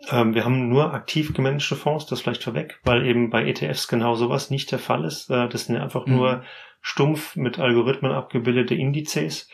[0.09, 4.15] ähm, wir haben nur aktiv gemanagte Fonds, das vielleicht vorweg, weil eben bei ETFs genau
[4.15, 5.29] sowas nicht der Fall ist.
[5.29, 6.15] Äh, das sind einfach mhm.
[6.15, 6.43] nur
[6.81, 9.49] stumpf mit Algorithmen abgebildete Indizes.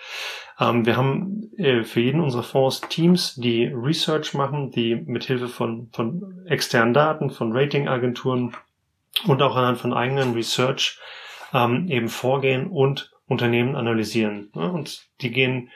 [0.59, 5.89] Ähm, wir haben äh, für jeden unserer Fonds Teams, die Research machen, die mithilfe von,
[5.91, 8.55] von externen Daten, von Ratingagenturen
[9.25, 10.99] und auch anhand von eigenen Research
[11.53, 14.51] ähm, eben vorgehen und Unternehmen analysieren.
[14.53, 14.71] Ne?
[14.71, 15.69] Und die gehen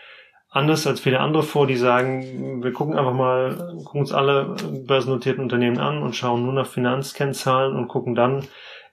[0.49, 5.43] anders als viele andere vor, die sagen, wir gucken einfach mal, gucken uns alle börsennotierten
[5.43, 8.47] Unternehmen an und schauen nur nach Finanzkennzahlen und gucken dann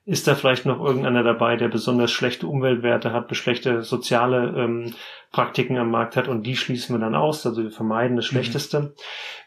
[0.07, 4.95] ist da vielleicht noch irgendeiner dabei, der besonders schlechte Umweltwerte hat, schlechte soziale ähm,
[5.33, 8.37] Praktiken am Markt hat und die schließen wir dann aus, also wir vermeiden das mhm.
[8.37, 8.81] Schlechteste.
[8.81, 8.93] Mhm.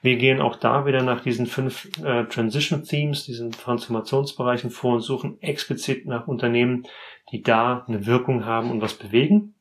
[0.02, 5.02] Wir gehen auch da wieder nach diesen fünf äh, Transition Themes, diesen Transformationsbereichen vor und
[5.02, 6.86] suchen explizit nach Unternehmen,
[7.32, 9.56] die da eine Wirkung haben und was bewegen.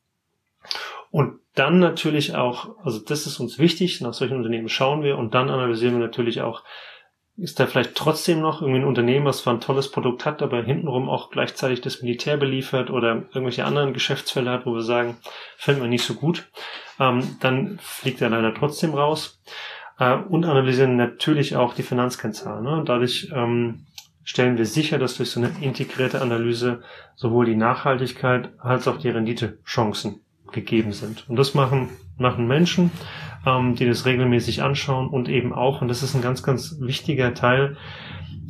[1.11, 5.33] Und dann natürlich auch, also das ist uns wichtig, nach solchen Unternehmen schauen wir und
[5.33, 6.63] dann analysieren wir natürlich auch,
[7.41, 10.61] ist da vielleicht trotzdem noch irgendwie ein Unternehmen, was zwar ein tolles Produkt hat, aber
[10.63, 15.17] hintenrum auch gleichzeitig das Militär beliefert oder irgendwelche anderen Geschäftsfelder hat, wo wir sagen,
[15.57, 16.49] finden wir nicht so gut,
[16.99, 19.41] ähm, dann fliegt er leider trotzdem raus.
[19.99, 22.63] Äh, und analysieren natürlich auch die Finanzkennzahlen.
[22.63, 22.83] Ne?
[22.85, 23.85] Dadurch ähm,
[24.23, 26.81] stellen wir sicher, dass durch so eine integrierte Analyse
[27.15, 30.21] sowohl die Nachhaltigkeit als auch die Renditechancen
[30.51, 31.29] gegeben sind.
[31.29, 32.91] Und das machen, machen Menschen,
[33.45, 37.33] ähm, die das regelmäßig anschauen und eben auch, und das ist ein ganz, ganz wichtiger
[37.33, 37.77] Teil,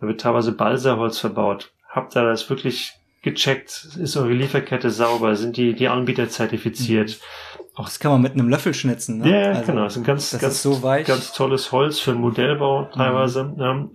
[0.01, 1.73] da wird teilweise Balsaholz verbaut.
[1.89, 3.89] Habt ihr das wirklich gecheckt?
[3.99, 5.37] Ist eure Lieferkette sauber?
[5.37, 7.11] Sind die, die Anbieter zertifiziert?
[7.11, 7.61] Mhm.
[7.75, 9.31] Auch das kann man mit einem Löffel schnitzen, ne?
[9.31, 9.85] Ja, also, genau.
[9.85, 13.45] Das ist ein ganz, ganz, so ganz tolles Holz für Modellbau teilweise.
[13.45, 13.93] Mhm.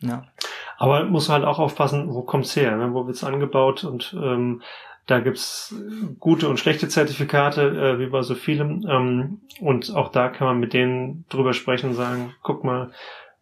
[0.00, 0.08] Ja.
[0.08, 0.24] ja.
[0.78, 2.76] Aber muss halt auch aufpassen, wo kommt's her?
[2.76, 2.92] Ne?
[2.92, 3.84] Wo wird's angebaut?
[3.84, 4.62] Und ähm,
[5.06, 5.74] da gibt's
[6.18, 8.84] gute und schlechte Zertifikate, äh, wie bei so vielem.
[8.88, 12.90] Ähm, und auch da kann man mit denen drüber sprechen und sagen, guck mal,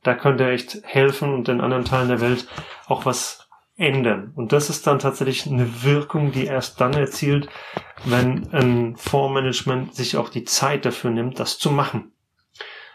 [0.02, 2.46] da könnte echt helfen und in anderen Teilen der Welt
[2.86, 4.32] auch was ändern.
[4.36, 7.48] Und das ist dann tatsächlich eine Wirkung, die erst dann erzielt,
[8.04, 12.12] wenn ein Fondsmanagement sich auch die Zeit dafür nimmt, das zu machen.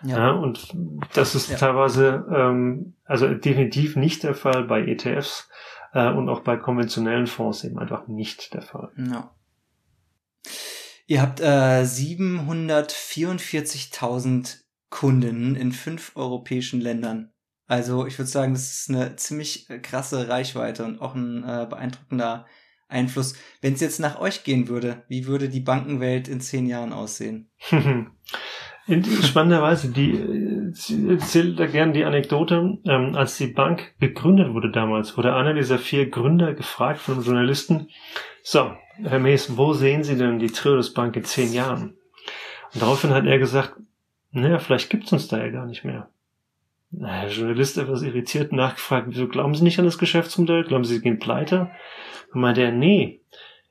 [0.04, 0.18] Ja.
[0.18, 0.76] ja und
[1.14, 1.58] das ist ja.
[1.58, 5.48] teilweise, ähm, also definitiv nicht der Fall bei ETFs
[5.94, 8.92] äh, und auch bei konventionellen Fonds eben einfach nicht der Fall.
[8.98, 9.34] Ja.
[11.08, 17.32] Ihr habt äh, 744.000 Kunden in fünf europäischen Ländern.
[17.68, 21.68] Also ich würde sagen, das ist eine ziemlich äh, krasse Reichweite und auch ein äh,
[21.70, 22.46] beeindruckender
[22.88, 23.36] Einfluss.
[23.62, 27.52] Wenn es jetzt nach euch gehen würde, wie würde die Bankenwelt in zehn Jahren aussehen?
[29.24, 30.20] Spannenderweise, die
[31.10, 35.78] erzählt da gerne die Anekdote, ähm, als die Bank gegründet wurde damals, wurde einer dieser
[35.78, 37.90] vier Gründer gefragt von einem Journalisten,
[38.42, 38.72] so,
[39.04, 41.96] Herr Mees, wo sehen Sie denn die Triodos Bank in zehn Jahren?
[42.74, 43.76] Und daraufhin hat er gesagt,
[44.32, 46.10] naja, vielleicht gibt's uns da ja gar nicht mehr.
[46.92, 50.64] Na, der Journalist etwas irritiert nachgefragt, wieso glauben Sie nicht an das Geschäftsmodell?
[50.64, 51.70] Glauben Sie, Sie gehen pleite?
[52.34, 53.22] Und meinte er, nee,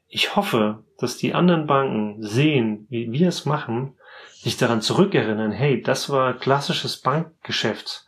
[0.09, 3.95] ich hoffe, dass die anderen Banken sehen, wie wir es machen
[4.43, 8.07] sich daran zurückerinnern, hey, das war klassisches Bankgeschäft.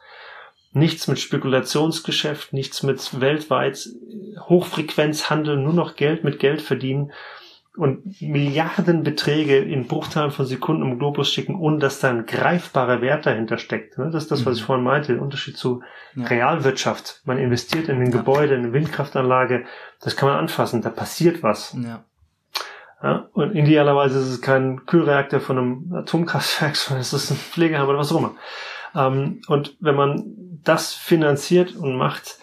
[0.73, 3.89] Nichts mit Spekulationsgeschäft, nichts mit weltweit
[4.49, 7.13] Hochfrequenzhandel, nur noch Geld mit Geld verdienen
[7.77, 13.27] und Milliardenbeträge in Bruchteilen von Sekunden um Globus schicken, ohne dass da ein greifbarer Wert
[13.27, 13.97] dahinter steckt.
[13.97, 14.67] Das ist das, was ich mhm.
[14.67, 15.83] vorhin meinte, der Unterschied zu.
[16.17, 17.23] Realwirtschaft.
[17.25, 18.11] Man investiert in ein.
[18.11, 19.65] Gebäude, in eine Windkraftanlage,
[20.01, 21.77] das kann man anfassen, da passiert was.
[21.81, 22.05] Ja.
[23.03, 27.89] Ja, und idealerweise ist es kein Kühlreaktor von einem Atomkraftwerk, sondern es ist ein Pflegeheim
[27.89, 28.35] oder was auch immer.
[28.95, 30.25] Ähm, und wenn man
[30.65, 32.39] das finanziert und macht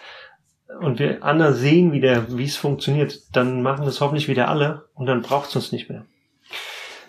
[0.80, 4.90] und wir anders sehen, wie der, wie es funktioniert, dann machen das hoffentlich wieder alle
[4.94, 6.06] und dann braucht es uns nicht mehr.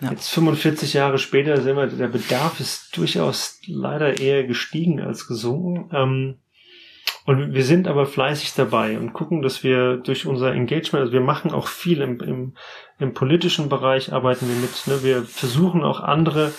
[0.01, 0.11] Ja.
[0.11, 5.89] Jetzt 45 Jahre später sehen wir, der Bedarf ist durchaus leider eher gestiegen als gesunken.
[5.93, 6.39] Ähm,
[7.29, 11.21] und wir sind aber fleißig dabei und gucken, dass wir durch unser Engagement, also wir
[11.21, 12.53] machen auch viel im, im,
[12.97, 14.87] im politischen Bereich, arbeiten wir mit.
[14.87, 15.03] Ne?
[15.07, 16.51] Wir versuchen auch andere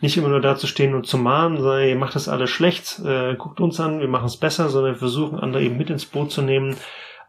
[0.00, 3.00] nicht immer nur da zu stehen und zu mahnen, sondern ihr macht das alles schlecht,
[3.04, 6.06] äh, guckt uns an, wir machen es besser, sondern wir versuchen andere eben mit ins
[6.06, 6.76] Boot zu nehmen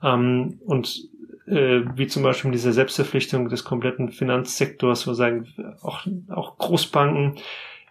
[0.03, 1.01] ähm, und
[1.47, 5.47] äh, wie zum Beispiel mit dieser Selbstverpflichtung des kompletten Finanzsektors, wo sagen,
[5.81, 7.39] auch, auch Großbanken,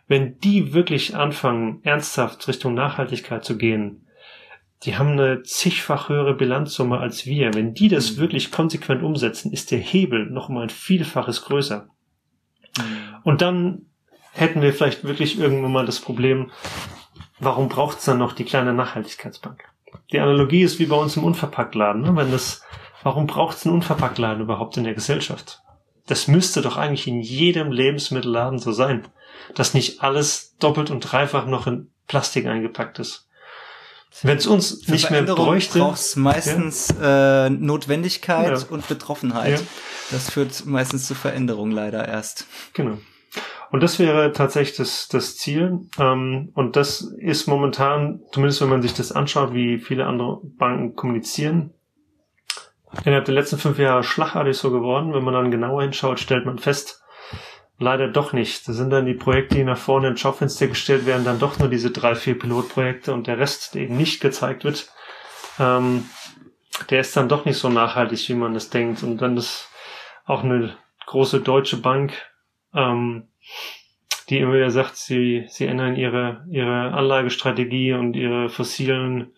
[0.06, 4.01] wenn die wirklich anfangen, ernsthaft Richtung Nachhaltigkeit zu gehen,
[4.84, 7.54] die haben eine zigfach höhere Bilanzsumme als wir.
[7.54, 8.16] Wenn die das mhm.
[8.18, 11.88] wirklich konsequent umsetzen, ist der Hebel noch mal ein Vielfaches größer.
[12.78, 12.82] Mhm.
[13.22, 13.86] Und dann
[14.32, 16.50] hätten wir vielleicht wirklich irgendwann mal das Problem,
[17.38, 19.64] warum braucht es dann noch die kleine Nachhaltigkeitsbank?
[20.10, 22.02] Die Analogie ist wie bei uns im Unverpacktladen.
[22.02, 22.16] Ne?
[22.16, 22.62] Wenn das,
[23.02, 25.60] warum braucht es einen Unverpacktladen überhaupt in der Gesellschaft?
[26.06, 29.06] Das müsste doch eigentlich in jedem Lebensmittelladen so sein,
[29.54, 33.28] dass nicht alles doppelt und dreifach noch in Plastik eingepackt ist.
[34.22, 37.46] Wenn es uns Für nicht mehr bräuchte, brauchst meistens ja.
[37.46, 38.66] äh, Notwendigkeit ja.
[38.68, 39.60] und Betroffenheit.
[39.60, 39.66] Ja.
[40.10, 42.46] Das führt meistens zu Veränderungen leider erst.
[42.74, 42.98] Genau.
[43.70, 45.80] Und das wäre tatsächlich das, das Ziel.
[45.98, 50.94] Ähm, und das ist momentan, zumindest wenn man sich das anschaut, wie viele andere Banken
[50.94, 51.72] kommunizieren,
[53.04, 55.14] innerhalb der letzten fünf Jahre schlagartig so geworden.
[55.14, 57.01] Wenn man dann genauer hinschaut, stellt man fest,
[57.82, 58.66] leider doch nicht.
[58.66, 61.68] Da sind dann die Projekte, die nach vorne ins Schaufenster gestellt werden, dann doch nur
[61.68, 64.90] diese drei, vier Pilotprojekte und der Rest, der eben nicht gezeigt wird,
[65.58, 66.08] ähm,
[66.90, 69.02] der ist dann doch nicht so nachhaltig, wie man es denkt.
[69.02, 69.68] Und dann ist
[70.24, 70.76] auch eine
[71.06, 72.14] große deutsche Bank,
[72.74, 73.28] ähm,
[74.28, 79.32] die immer wieder sagt, sie, sie ändern ihre, ihre Anlagestrategie und ihre fossilen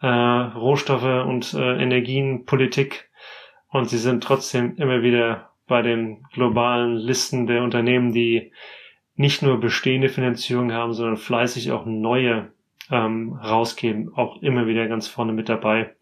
[0.00, 3.10] äh, Rohstoffe und äh, Energienpolitik
[3.68, 8.52] und sie sind trotzdem immer wieder bei den globalen Listen der Unternehmen, die
[9.14, 12.52] nicht nur bestehende Finanzierung haben, sondern fleißig auch neue
[12.90, 15.94] ähm, rausgeben, auch immer wieder ganz vorne mit dabei.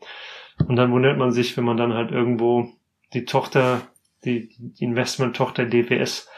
[0.67, 2.71] Und dann wundert man sich, wenn man dann halt irgendwo
[3.13, 3.83] die Tochter,
[4.25, 4.49] die,
[4.79, 6.31] Investment-Tochter DPS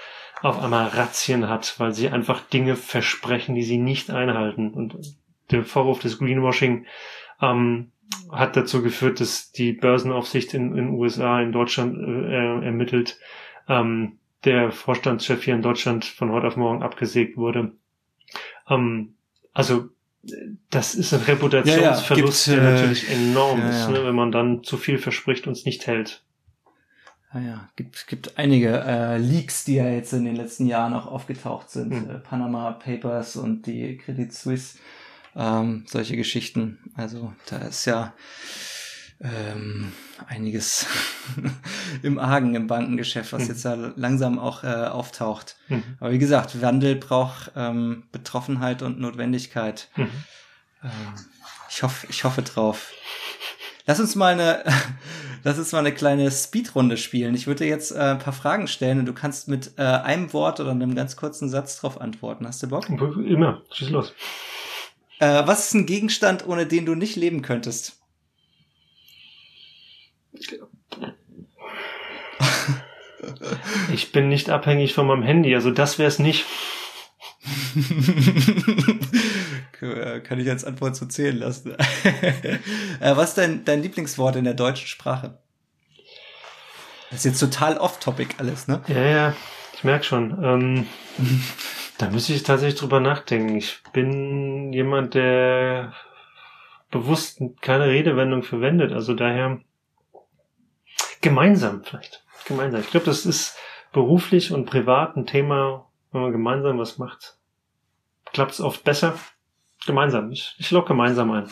[0.42, 4.74] auf einmal Razzien hat, weil sie einfach Dinge versprechen, die sie nicht einhalten.
[4.74, 4.96] Und
[5.52, 6.86] der Vorwurf des Greenwashing
[7.40, 7.92] ähm,
[8.30, 13.18] hat dazu geführt, dass die Börsenaufsicht in den USA, in Deutschland äh, ermittelt,
[13.68, 17.72] ähm, der Vorstandschef hier in Deutschland von heute auf morgen abgesägt wurde.
[18.68, 19.14] Ähm,
[19.52, 19.88] also
[20.70, 24.32] das ist ein Reputationsverlust, ja, ja, der natürlich äh, enorm ja, ist, ne, wenn man
[24.32, 26.22] dann zu viel verspricht und es nicht hält.
[27.32, 31.70] Naja, gibt, gibt einige äh, Leaks, die ja jetzt in den letzten Jahren auch aufgetaucht
[31.70, 31.90] sind.
[31.90, 32.10] Mhm.
[32.10, 34.78] Äh, Panama Papers und die Credit Suisse,
[35.36, 36.78] ähm, solche Geschichten.
[36.94, 38.14] Also da ist ja
[39.20, 39.92] ähm,
[40.26, 40.86] einiges
[42.02, 43.48] im Argen im Bankengeschäft, was mhm.
[43.48, 45.56] jetzt da langsam auch äh, auftaucht.
[45.68, 45.82] Mhm.
[46.00, 49.88] Aber wie gesagt, Wandel braucht ähm, Betroffenheit und Notwendigkeit.
[49.96, 50.10] Mhm.
[50.82, 50.90] Ähm,
[51.68, 52.92] ich hoffe, ich hoffe drauf.
[53.86, 54.64] Lass uns mal eine,
[55.44, 57.34] lass uns mal eine kleine Speedrunde spielen.
[57.34, 60.60] Ich würde jetzt äh, ein paar Fragen stellen und du kannst mit äh, einem Wort
[60.60, 62.46] oder einem ganz kurzen Satz drauf antworten.
[62.46, 62.88] Hast du Bock?
[62.88, 63.62] Immer.
[63.70, 64.14] Schieß los.
[65.20, 67.98] Äh, was ist ein Gegenstand, ohne den du nicht leben könntest?
[73.92, 76.46] Ich bin nicht abhängig von meinem Handy, also das wäre es nicht.
[80.24, 81.76] Kann ich als Antwort so zählen lassen.
[83.00, 85.38] Äh, was ist dein, dein Lieblingswort in der deutschen Sprache?
[87.08, 88.82] Das ist jetzt total off-topic alles, ne?
[88.88, 89.34] Ja, ja,
[89.72, 90.44] ich merke schon.
[90.44, 90.86] Ähm,
[92.00, 93.56] da müsste ich tatsächlich drüber nachdenken.
[93.56, 95.92] Ich bin jemand, der
[96.90, 98.92] bewusst keine Redewendung verwendet.
[98.92, 99.60] Also daher
[101.20, 102.24] gemeinsam vielleicht.
[102.46, 102.80] Gemeinsam.
[102.80, 103.58] Ich glaube, das ist
[103.92, 107.36] beruflich und privat ein Thema, wenn man gemeinsam was macht.
[108.32, 109.18] Klappt es oft besser.
[109.84, 110.32] Gemeinsam.
[110.32, 111.50] Ich, ich log gemeinsam ein.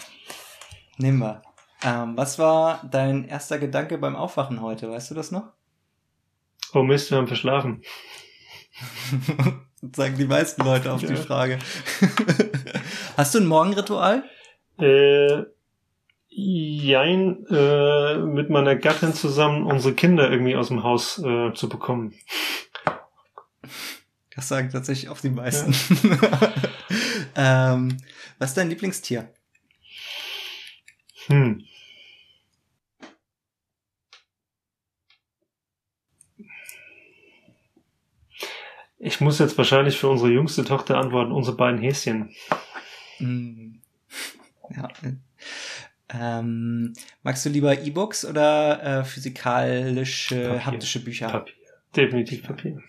[0.96, 1.42] Nehmen wir.
[1.82, 4.90] Ähm, was war dein erster Gedanke beim Aufwachen heute?
[4.90, 5.52] Weißt du das noch?
[6.72, 7.82] Oh Mist, wir haben verschlafen.
[9.94, 11.08] sagen die meisten Leute auf ja.
[11.08, 11.58] die Frage.
[13.16, 14.24] Hast du ein Morgenritual?
[14.78, 15.44] Äh,
[16.28, 22.14] jein, äh, mit meiner Gattin zusammen unsere Kinder irgendwie aus dem Haus äh, zu bekommen.
[24.34, 25.74] Das sagen tatsächlich auch die meisten.
[26.08, 26.52] Ja.
[27.74, 27.96] ähm,
[28.38, 29.32] was ist dein Lieblingstier?
[31.26, 31.64] Hm.
[38.98, 42.34] Ich muss jetzt wahrscheinlich für unsere jüngste Tochter antworten, unsere beiden Häschen.
[43.20, 43.76] Mm.
[44.74, 44.88] Ja.
[46.10, 50.66] Ähm, magst du lieber E-Books oder äh, physikalische, Papier.
[50.66, 51.28] haptische Bücher?
[51.28, 51.54] Papier.
[51.94, 52.82] Definitiv Papier.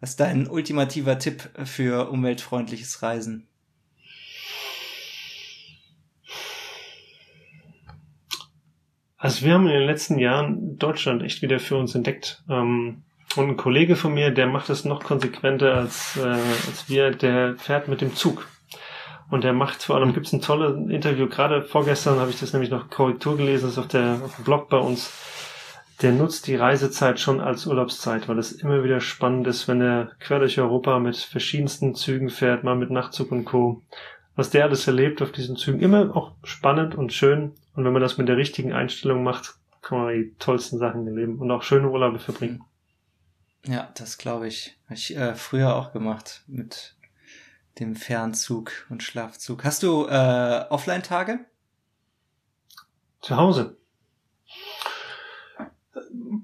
[0.00, 3.46] Was ist dein ultimativer Tipp für umweltfreundliches Reisen?
[9.18, 12.42] Also wir haben in den letzten Jahren Deutschland echt wieder für uns entdeckt.
[12.48, 13.02] Ähm,
[13.36, 17.56] und ein Kollege von mir, der macht das noch konsequenter als, äh, als wir, der
[17.56, 18.46] fährt mit dem Zug.
[19.30, 22.52] Und der macht vor allem, gibt es ein tolles Interview, gerade vorgestern habe ich das
[22.52, 25.12] nämlich noch Korrektur gelesen, das ist auf, der, auf dem Blog bei uns.
[26.02, 30.10] Der nutzt die Reisezeit schon als Urlaubszeit, weil es immer wieder spannend ist, wenn er
[30.18, 33.82] quer durch Europa mit verschiedensten Zügen fährt, mal mit Nachtzug und Co.
[34.34, 37.52] Was der alles erlebt auf diesen Zügen, immer auch spannend und schön.
[37.76, 41.38] Und wenn man das mit der richtigen Einstellung macht, kann man die tollsten Sachen erleben
[41.38, 42.64] und auch schöne Urlaube verbringen.
[43.66, 44.76] Ja, das glaube ich.
[44.86, 46.96] Habe ich äh, früher auch gemacht mit
[47.78, 49.64] dem Fernzug und Schlafzug.
[49.64, 51.40] Hast du äh, Offline-Tage?
[53.20, 53.76] Zu Hause.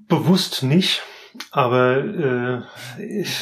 [0.07, 1.01] Bewusst nicht,
[1.51, 2.61] aber äh,
[3.03, 3.35] ich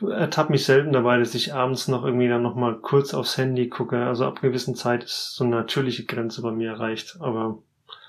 [0.00, 3.68] ertappe mich selten dabei, dass ich abends noch irgendwie dann noch mal kurz aufs Handy
[3.68, 4.04] gucke.
[4.04, 7.16] Also ab gewissen Zeit ist so eine natürliche Grenze bei mir erreicht.
[7.20, 7.62] Aber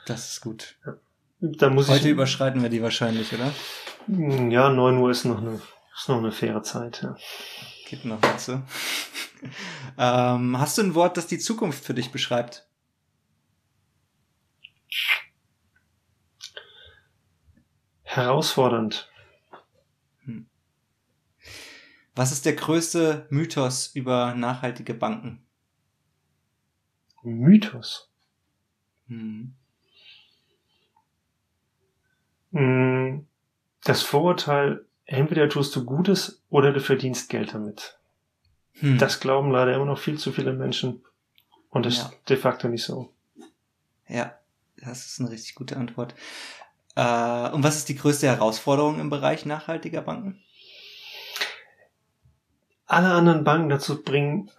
[0.07, 0.75] Das ist gut.
[1.39, 3.51] da muss Heute ich überschreiten wir die wahrscheinlich, oder?
[4.07, 5.61] Ja 9 Uhr ist noch eine
[5.95, 7.01] ist noch eine faire Zeit.
[7.01, 7.15] Ja.
[7.87, 8.61] Geht noch was so.
[9.97, 12.67] ähm, hast du ein Wort, das die Zukunft für dich beschreibt?
[18.03, 19.09] Herausfordernd.
[22.15, 25.45] Was ist der größte Mythos über nachhaltige Banken?
[27.23, 28.09] Mythos.
[29.07, 29.53] Hm.
[32.51, 33.27] Mm,
[33.85, 37.97] Das Vorurteil, entweder tust du Gutes oder du verdienst Geld damit.
[38.79, 38.97] Hm.
[38.97, 41.05] Das glauben leider immer noch viel zu viele Menschen.
[41.69, 42.05] Und das Ja.
[42.07, 43.13] ist de facto nicht so.
[44.07, 44.37] Ja,
[44.77, 46.15] das ist eine richtig gute Antwort.
[46.95, 50.41] Äh, und was ist die größte Herausforderung im Bereich nachhaltiger Banken?
[52.87, 54.49] Alle anderen Banken dazu bringen,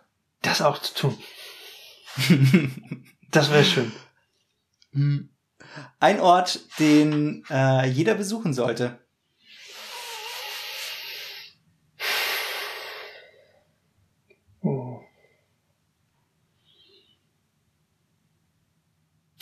[0.42, 1.18] das auch zu tun.
[3.32, 3.92] Das wäre schön.
[4.92, 5.28] Hm.
[5.98, 9.00] Ein Ort, den äh, jeder besuchen sollte.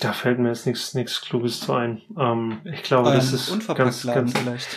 [0.04, 2.02] Da fällt mir jetzt nichts nichts Kluges zu ein.
[2.18, 4.32] Ähm, ich glaube, das Euren ist ganz, ganz.
[4.38, 4.68] vielleicht.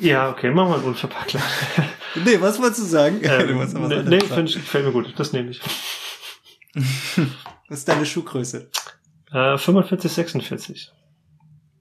[0.00, 1.48] Ja, okay, machen wir einen Unverpacktladen.
[2.24, 3.20] Nee, was wolltest du sagen?
[3.22, 5.12] Du ähm, was nee, nee find, ich- gefällt mir gut.
[5.16, 5.60] Das nehme ich.
[7.68, 8.70] Was ist deine Schuhgröße?
[9.32, 10.92] Äh, 45, 46.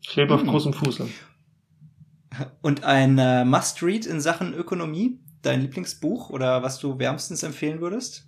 [0.01, 0.47] Ich lebe auf Hm.
[0.49, 1.08] großem Fuße.
[2.62, 5.20] Und ein äh, Must-Read in Sachen Ökonomie?
[5.43, 8.26] Dein Lieblingsbuch oder was du wärmstens empfehlen würdest?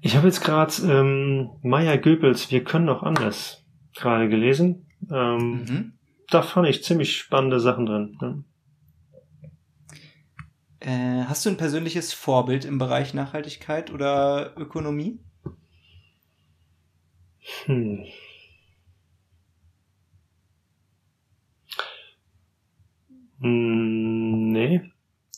[0.00, 4.86] Ich habe jetzt gerade ähm, Maya Goebbels Wir können auch anders gerade gelesen.
[5.10, 5.92] Ähm, Mhm.
[6.30, 8.18] Da fand ich ziemlich spannende Sachen drin.
[8.20, 8.44] Ne?
[10.80, 15.18] Äh, hast du ein persönliches Vorbild im Bereich Nachhaltigkeit oder Ökonomie?
[17.64, 18.04] Hm.
[23.40, 24.82] Hm, nee,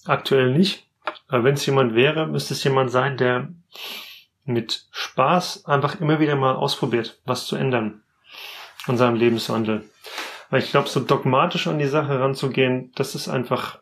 [0.04, 0.86] aktuell nicht.
[1.28, 3.54] Aber wenn es jemand wäre, müsste es jemand sein, der
[4.52, 8.02] mit Spaß einfach immer wieder mal ausprobiert, was zu ändern
[8.86, 9.84] an seinem Lebenswandel.
[10.50, 13.78] Weil ich glaube, so dogmatisch an die Sache ranzugehen, das ist einfach,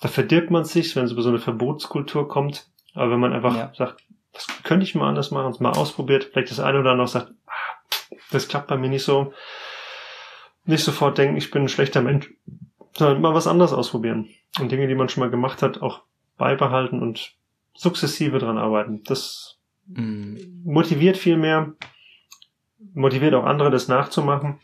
[0.00, 2.68] da verdirbt man sich, wenn es über so eine Verbotskultur kommt.
[2.94, 3.72] Aber wenn man einfach Ja.
[3.76, 4.02] sagt,
[4.32, 7.32] das könnte ich mal anders machen, es mal ausprobiert, vielleicht das eine oder andere sagt,
[7.46, 7.52] ah,
[8.30, 9.32] das klappt bei mir nicht so,
[10.64, 12.30] nicht sofort denken, ich bin ein schlechter Mensch,
[12.94, 14.28] sondern mal was anderes ausprobieren.
[14.60, 16.02] Und Dinge, die man schon mal gemacht hat, auch
[16.36, 17.34] beibehalten und
[17.74, 19.02] sukzessive dran arbeiten.
[19.04, 19.55] Das
[19.86, 20.62] Mhm.
[20.64, 21.74] motiviert viel mehr,
[22.92, 24.60] motiviert auch andere, das nachzumachen.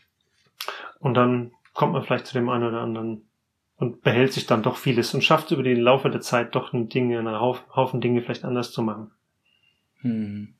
[0.99, 3.27] Und dann kommt man vielleicht zu dem einen oder anderen
[3.77, 6.85] und behält sich dann doch vieles und schafft über den Laufe der Zeit doch eine
[6.85, 9.11] Dinge, einen Haufen, Haufen Dinge vielleicht anders zu machen.
[10.01, 10.53] Hm.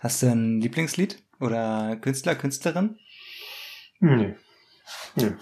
[0.00, 2.98] Hast du ein Lieblingslied oder Künstler, Künstlerin?
[3.98, 4.34] Nee.
[5.16, 5.32] nee.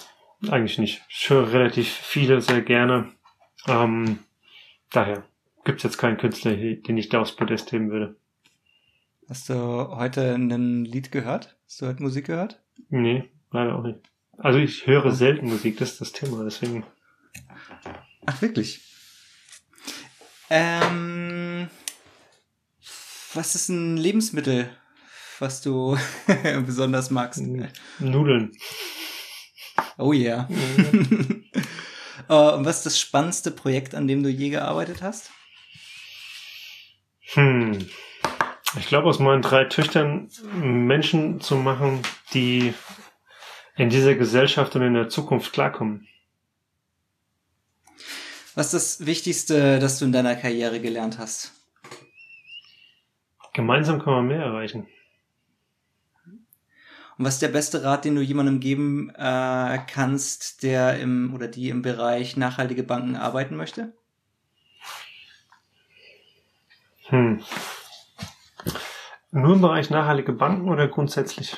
[0.48, 1.02] Eigentlich nicht.
[1.08, 3.12] Ich höre relativ viele sehr gerne.
[3.66, 4.20] Ähm,
[4.90, 5.24] daher
[5.68, 8.16] gibt's jetzt keinen Künstler, den ich da aufs Podest heben würde.
[9.28, 11.58] Hast du heute ein Lied gehört?
[11.66, 12.62] Hast du heute Musik gehört?
[12.88, 14.00] Nee, leider auch nicht.
[14.38, 16.86] Also ich höre selten Musik, das ist das Thema, deswegen.
[18.24, 18.80] Ach, wirklich?
[20.48, 21.68] Ähm,
[23.34, 24.70] was ist ein Lebensmittel,
[25.38, 25.98] was du
[26.64, 27.42] besonders magst?
[27.98, 28.52] Nudeln.
[29.98, 30.48] Oh yeah.
[32.26, 35.30] Uh, und was ist das spannendste Projekt, an dem du je gearbeitet hast?
[37.34, 37.88] Hm.
[38.78, 42.02] Ich glaube, aus meinen drei Töchtern Menschen zu machen,
[42.32, 42.74] die
[43.76, 46.06] in dieser Gesellschaft und in der Zukunft klarkommen.
[48.54, 51.52] Was ist das Wichtigste, das du in deiner Karriere gelernt hast?
[53.52, 54.86] Gemeinsam kann man mehr erreichen.
[57.18, 61.48] Und was ist der beste Rat, den du jemandem geben äh, kannst, der im oder
[61.48, 63.92] die im Bereich nachhaltige Banken arbeiten möchte?
[67.08, 67.42] Hm.
[69.30, 71.56] Nur im Bereich nachhaltige Banken oder grundsätzlich?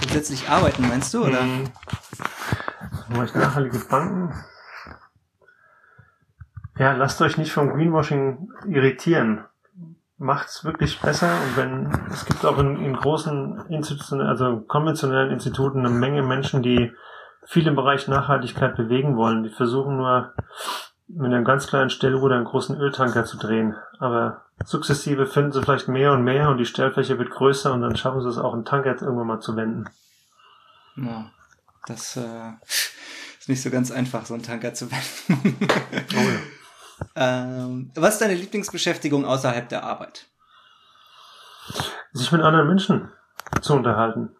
[0.00, 1.40] Grundsätzlich arbeiten, meinst du, oder?
[1.40, 1.64] Hm.
[3.08, 4.34] Im Bereich nachhaltige Banken.
[6.78, 9.44] Ja, lasst euch nicht vom Greenwashing irritieren.
[10.18, 15.80] Macht's wirklich besser und wenn es gibt auch in, in großen institutionellen, also konventionellen Instituten
[15.80, 16.92] eine Menge Menschen, die
[17.46, 19.44] viel im Bereich Nachhaltigkeit bewegen wollen.
[19.44, 20.34] Die versuchen nur
[21.08, 23.76] mit einer ganz kleinen Stellruder einen großen Öltanker zu drehen.
[23.98, 27.96] Aber sukzessive finden sie vielleicht mehr und mehr und die Stellfläche wird größer und dann
[27.96, 29.88] schaffen sie es auch, einen Tanker jetzt irgendwann mal zu wenden.
[30.96, 31.30] Ja,
[31.86, 35.68] das äh, ist nicht so ganz einfach, so einen Tanker zu wenden.
[36.16, 36.40] oh ja.
[37.14, 40.26] Ähm, was ist deine Lieblingsbeschäftigung außerhalb der Arbeit?
[42.12, 43.12] Sich mit anderen Menschen
[43.60, 44.34] zu unterhalten.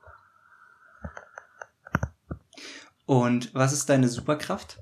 [3.05, 4.79] Und was ist deine Superkraft?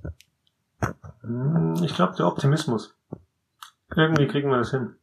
[1.82, 2.94] Ich glaube, der Optimismus.
[3.96, 4.96] Irgendwie kriegen wir das hin.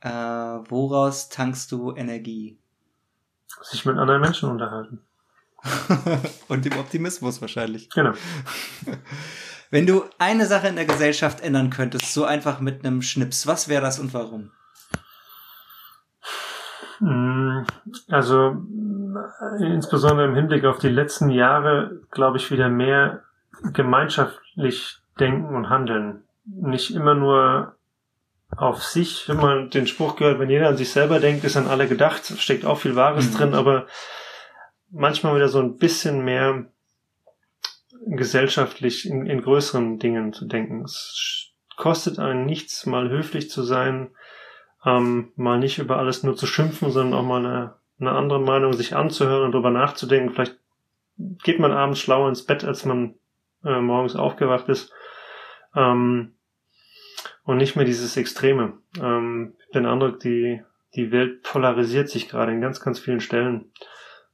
[0.00, 2.58] Äh, woraus tankst du Energie?
[3.62, 5.00] Sich mit anderen Menschen unterhalten.
[6.48, 7.90] Und dem Optimismus wahrscheinlich.
[7.90, 8.12] Genau.
[9.70, 13.68] Wenn du eine Sache in der Gesellschaft ändern könntest, so einfach mit einem Schnips, was
[13.68, 14.52] wäre das und warum?
[16.98, 17.66] Hm,
[18.08, 18.56] also
[19.58, 23.22] insbesondere im Hinblick auf die letzten Jahre, glaube ich, wieder mehr
[23.72, 26.24] gemeinschaftlich denken und handeln.
[26.44, 27.76] Nicht immer nur
[28.56, 31.66] auf sich, wenn man den Spruch gehört, wenn jeder an sich selber denkt, ist an
[31.66, 33.36] alle gedacht, steckt auch viel Wahres mhm.
[33.36, 33.86] drin, aber
[34.90, 36.66] manchmal wieder so ein bisschen mehr
[38.06, 40.84] gesellschaftlich in, in größeren Dingen zu denken.
[40.84, 44.10] Es kostet einen nichts, mal höflich zu sein,
[44.84, 48.72] ähm, mal nicht über alles nur zu schimpfen, sondern auch mal eine, eine andere Meinung
[48.72, 50.32] sich anzuhören und darüber nachzudenken.
[50.32, 50.58] Vielleicht
[51.16, 53.14] geht man abends schlauer ins Bett, als man
[53.66, 54.92] äh, morgens aufgewacht ist.
[55.74, 56.32] Ähm,
[57.44, 58.78] und nicht mehr dieses Extreme.
[59.00, 60.62] Ähm, den Eindruck, die,
[60.94, 63.70] die Welt polarisiert sich gerade in ganz, ganz vielen Stellen.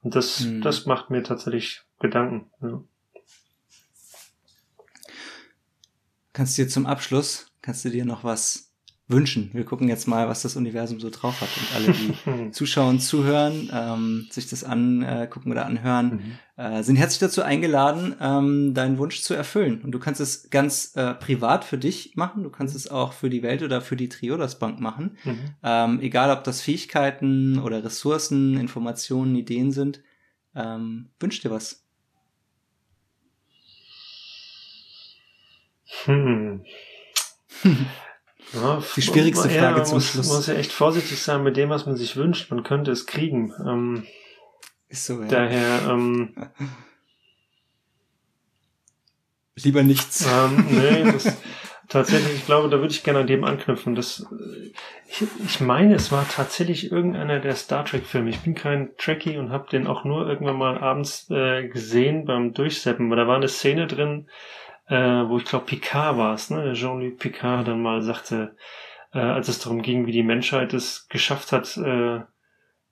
[0.02, 0.62] Und das, hm.
[0.62, 2.50] das macht mir tatsächlich Gedanken.
[2.60, 2.82] Ja.
[6.32, 8.72] Kannst du dir zum Abschluss, kannst du dir noch was
[9.06, 9.50] wünschen?
[9.52, 13.70] Wir gucken jetzt mal, was das Universum so drauf hat und alle, die zuschauen, zuhören,
[13.72, 16.38] ähm, sich das angucken oder anhören, mhm.
[16.62, 19.80] Äh, sind herzlich dazu eingeladen, ähm, deinen Wunsch zu erfüllen.
[19.82, 23.28] Und du kannst es ganz äh, privat für dich machen, du kannst es auch für
[23.28, 25.16] die Welt oder für die Triodos Bank machen.
[25.24, 25.38] Mhm.
[25.64, 30.02] Ähm, egal, ob das Fähigkeiten oder Ressourcen, Informationen, Ideen sind.
[30.54, 31.84] Ähm, wünsch dir was.
[36.04, 36.64] Hm.
[38.52, 40.28] Ja, die schwierigste Frage ja, zum muss, Schluss.
[40.28, 42.50] Man muss ja echt vorsichtig sein mit dem, was man sich wünscht.
[42.50, 43.52] Man könnte es kriegen.
[43.66, 44.06] Ähm,
[44.92, 45.26] Ist so, ja.
[45.26, 46.34] Daher, ähm,
[49.56, 50.26] Lieber nichts.
[50.30, 51.40] Ähm, nee, das,
[51.88, 53.94] tatsächlich, ich glaube, da würde ich gerne an dem anknüpfen.
[53.94, 54.26] Das,
[55.08, 58.28] ich, ich meine, es war tatsächlich irgendeiner der Star Trek-Filme.
[58.28, 62.52] Ich bin kein Trekkie und habe den auch nur irgendwann mal abends äh, gesehen beim
[62.52, 63.08] Durchseppen.
[63.08, 64.28] Da war eine Szene drin,
[64.88, 66.74] äh, wo ich glaube Picard war es, ne?
[66.74, 68.56] Jean-Luc Picard dann mal sagte,
[69.14, 72.22] äh, als es darum ging, wie die Menschheit es geschafft hat, äh, äh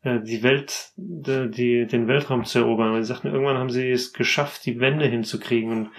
[0.03, 2.95] die Welt, die, die, den Weltraum zu erobern.
[3.03, 5.73] Sie sagten, irgendwann haben sie es geschafft, die Wände hinzukriegen.
[5.73, 5.91] Und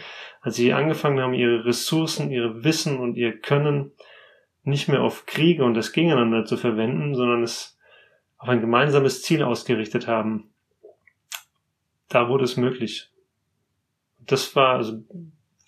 [0.41, 3.91] als sie angefangen haben, ihre Ressourcen, ihre Wissen und ihr Können
[4.63, 7.77] nicht mehr auf Kriege und das Gegeneinander zu verwenden, sondern es
[8.37, 10.51] auf ein gemeinsames Ziel ausgerichtet haben,
[12.09, 13.09] da wurde es möglich.
[14.19, 15.03] Das war, also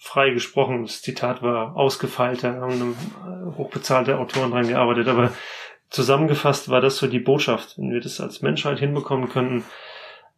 [0.04, 0.84] frei gesprochen.
[0.84, 2.96] Das Zitat war ausgefeilt, da haben
[3.58, 5.32] hochbezahlte Autoren dran gearbeitet, aber
[5.94, 7.78] zusammengefasst war das so die Botschaft.
[7.78, 9.64] Wenn wir das als Menschheit hinbekommen könnten,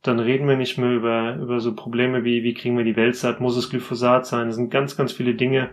[0.01, 3.16] dann reden wir nicht mehr über, über so Probleme wie, wie kriegen wir die Welt
[3.16, 4.47] satt, muss es Glyphosat sein.
[4.47, 5.72] Das sind ganz, ganz viele Dinge.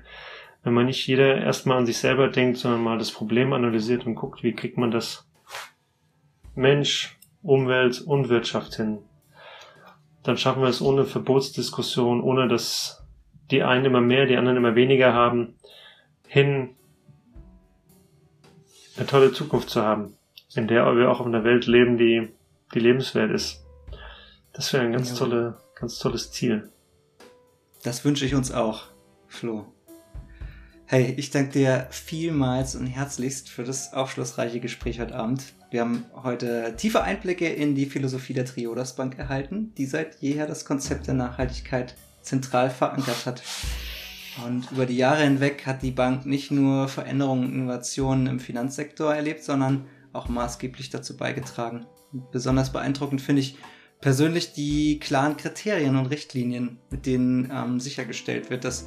[0.62, 4.14] Wenn man nicht jeder erstmal an sich selber denkt, sondern mal das Problem analysiert und
[4.14, 5.28] guckt, wie kriegt man das
[6.54, 8.98] Mensch, Umwelt und Wirtschaft hin,
[10.22, 13.04] dann schaffen wir es ohne Verbotsdiskussion, ohne dass
[13.50, 15.56] die einen immer mehr, die anderen immer weniger haben,
[16.28, 16.76] hin
[18.96, 20.16] eine tolle Zukunft zu haben,
[20.54, 22.28] in der wir auch auf einer Welt leben, die,
[22.74, 23.62] die lebenswert ist.
[24.52, 26.70] Das wäre ein ganz, tolle, ganz tolles Ziel.
[27.82, 28.84] Das wünsche ich uns auch,
[29.28, 29.66] Flo.
[30.84, 35.42] Hey, ich danke dir vielmals und herzlichst für das aufschlussreiche Gespräch heute Abend.
[35.70, 40.46] Wir haben heute tiefe Einblicke in die Philosophie der Triodos Bank erhalten, die seit jeher
[40.46, 43.42] das Konzept der Nachhaltigkeit zentral verankert hat.
[44.44, 49.14] Und über die Jahre hinweg hat die Bank nicht nur Veränderungen und Innovationen im Finanzsektor
[49.14, 51.86] erlebt, sondern auch maßgeblich dazu beigetragen.
[52.30, 53.56] Besonders beeindruckend finde ich
[54.00, 58.86] persönlich die klaren Kriterien und Richtlinien, mit denen ähm, sichergestellt wird, dass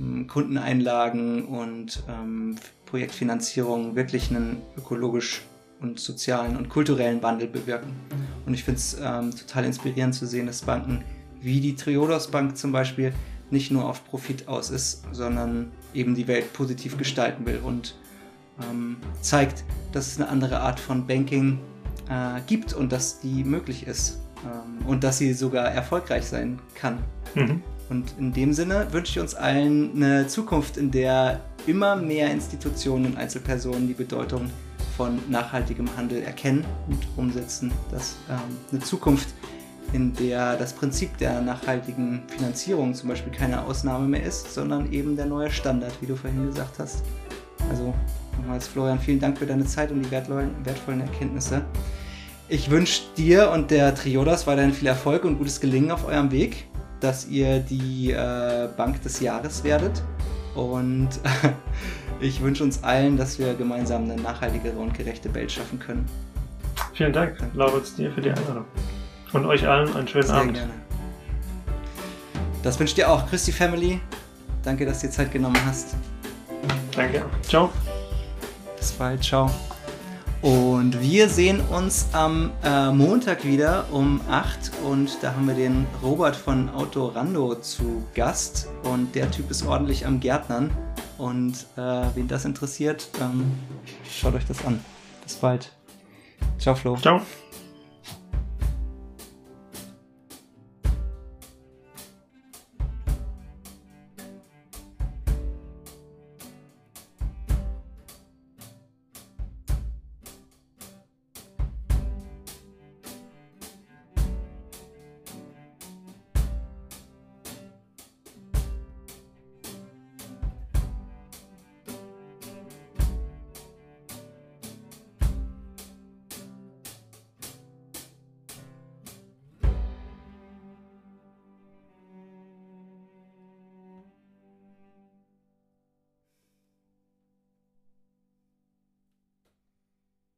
[0.00, 5.42] ähm, Kundeneinlagen und ähm, Projektfinanzierung wirklich einen ökologisch
[5.80, 7.92] und sozialen und kulturellen Wandel bewirken.
[8.46, 11.02] Und ich finde es ähm, total inspirierend zu sehen, dass Banken
[11.40, 13.12] wie die Triodos Bank zum Beispiel
[13.52, 17.94] nicht nur auf Profit aus ist, sondern eben die Welt positiv gestalten will und
[18.70, 21.58] ähm, zeigt, dass es eine andere Art von Banking
[22.08, 26.98] äh, gibt und dass die möglich ist ähm, und dass sie sogar erfolgreich sein kann.
[27.34, 27.62] Mhm.
[27.88, 33.06] Und in dem Sinne wünsche ich uns allen eine Zukunft, in der immer mehr Institutionen
[33.06, 34.50] und Einzelpersonen die Bedeutung
[34.96, 37.70] von nachhaltigem Handel erkennen und umsetzen.
[37.90, 39.28] Dass ähm, eine Zukunft,
[39.92, 45.16] in der das Prinzip der nachhaltigen Finanzierung zum Beispiel keine Ausnahme mehr ist, sondern eben
[45.16, 47.02] der neue Standard, wie du vorhin gesagt hast.
[47.70, 47.94] Also
[48.38, 51.62] nochmals Florian, vielen Dank für deine Zeit und die wertvollen Erkenntnisse.
[52.48, 56.66] Ich wünsche dir und der Triodas weiterhin viel Erfolg und gutes Gelingen auf eurem Weg,
[57.00, 60.02] dass ihr die äh, Bank des Jahres werdet.
[60.54, 61.08] Und
[62.20, 66.04] ich wünsche uns allen, dass wir gemeinsam eine nachhaltigere und gerechte Welt schaffen können.
[66.94, 68.66] Vielen Dank, Lauritz, dir für die Einladung.
[69.32, 70.54] Und euch allen einen schönen Sehr Abend.
[70.54, 70.72] Gerne.
[72.62, 73.28] Das wünsche ich dir auch.
[73.30, 74.00] Die Family.
[74.62, 75.96] Danke, dass du dir Zeit genommen hast.
[76.94, 77.24] Danke.
[77.42, 77.70] Ciao.
[78.78, 79.24] Bis bald.
[79.24, 79.50] Ciao.
[80.42, 85.86] Und wir sehen uns am äh, Montag wieder um 8 und da haben wir den
[86.02, 90.70] Robert von Autorando zu Gast und der Typ ist ordentlich am Gärtnern
[91.16, 91.80] und äh,
[92.16, 93.52] wen das interessiert, ähm,
[94.10, 94.84] schaut euch das an.
[95.22, 95.70] Bis bald.
[96.58, 96.96] Ciao Flo.
[96.96, 97.20] Ciao.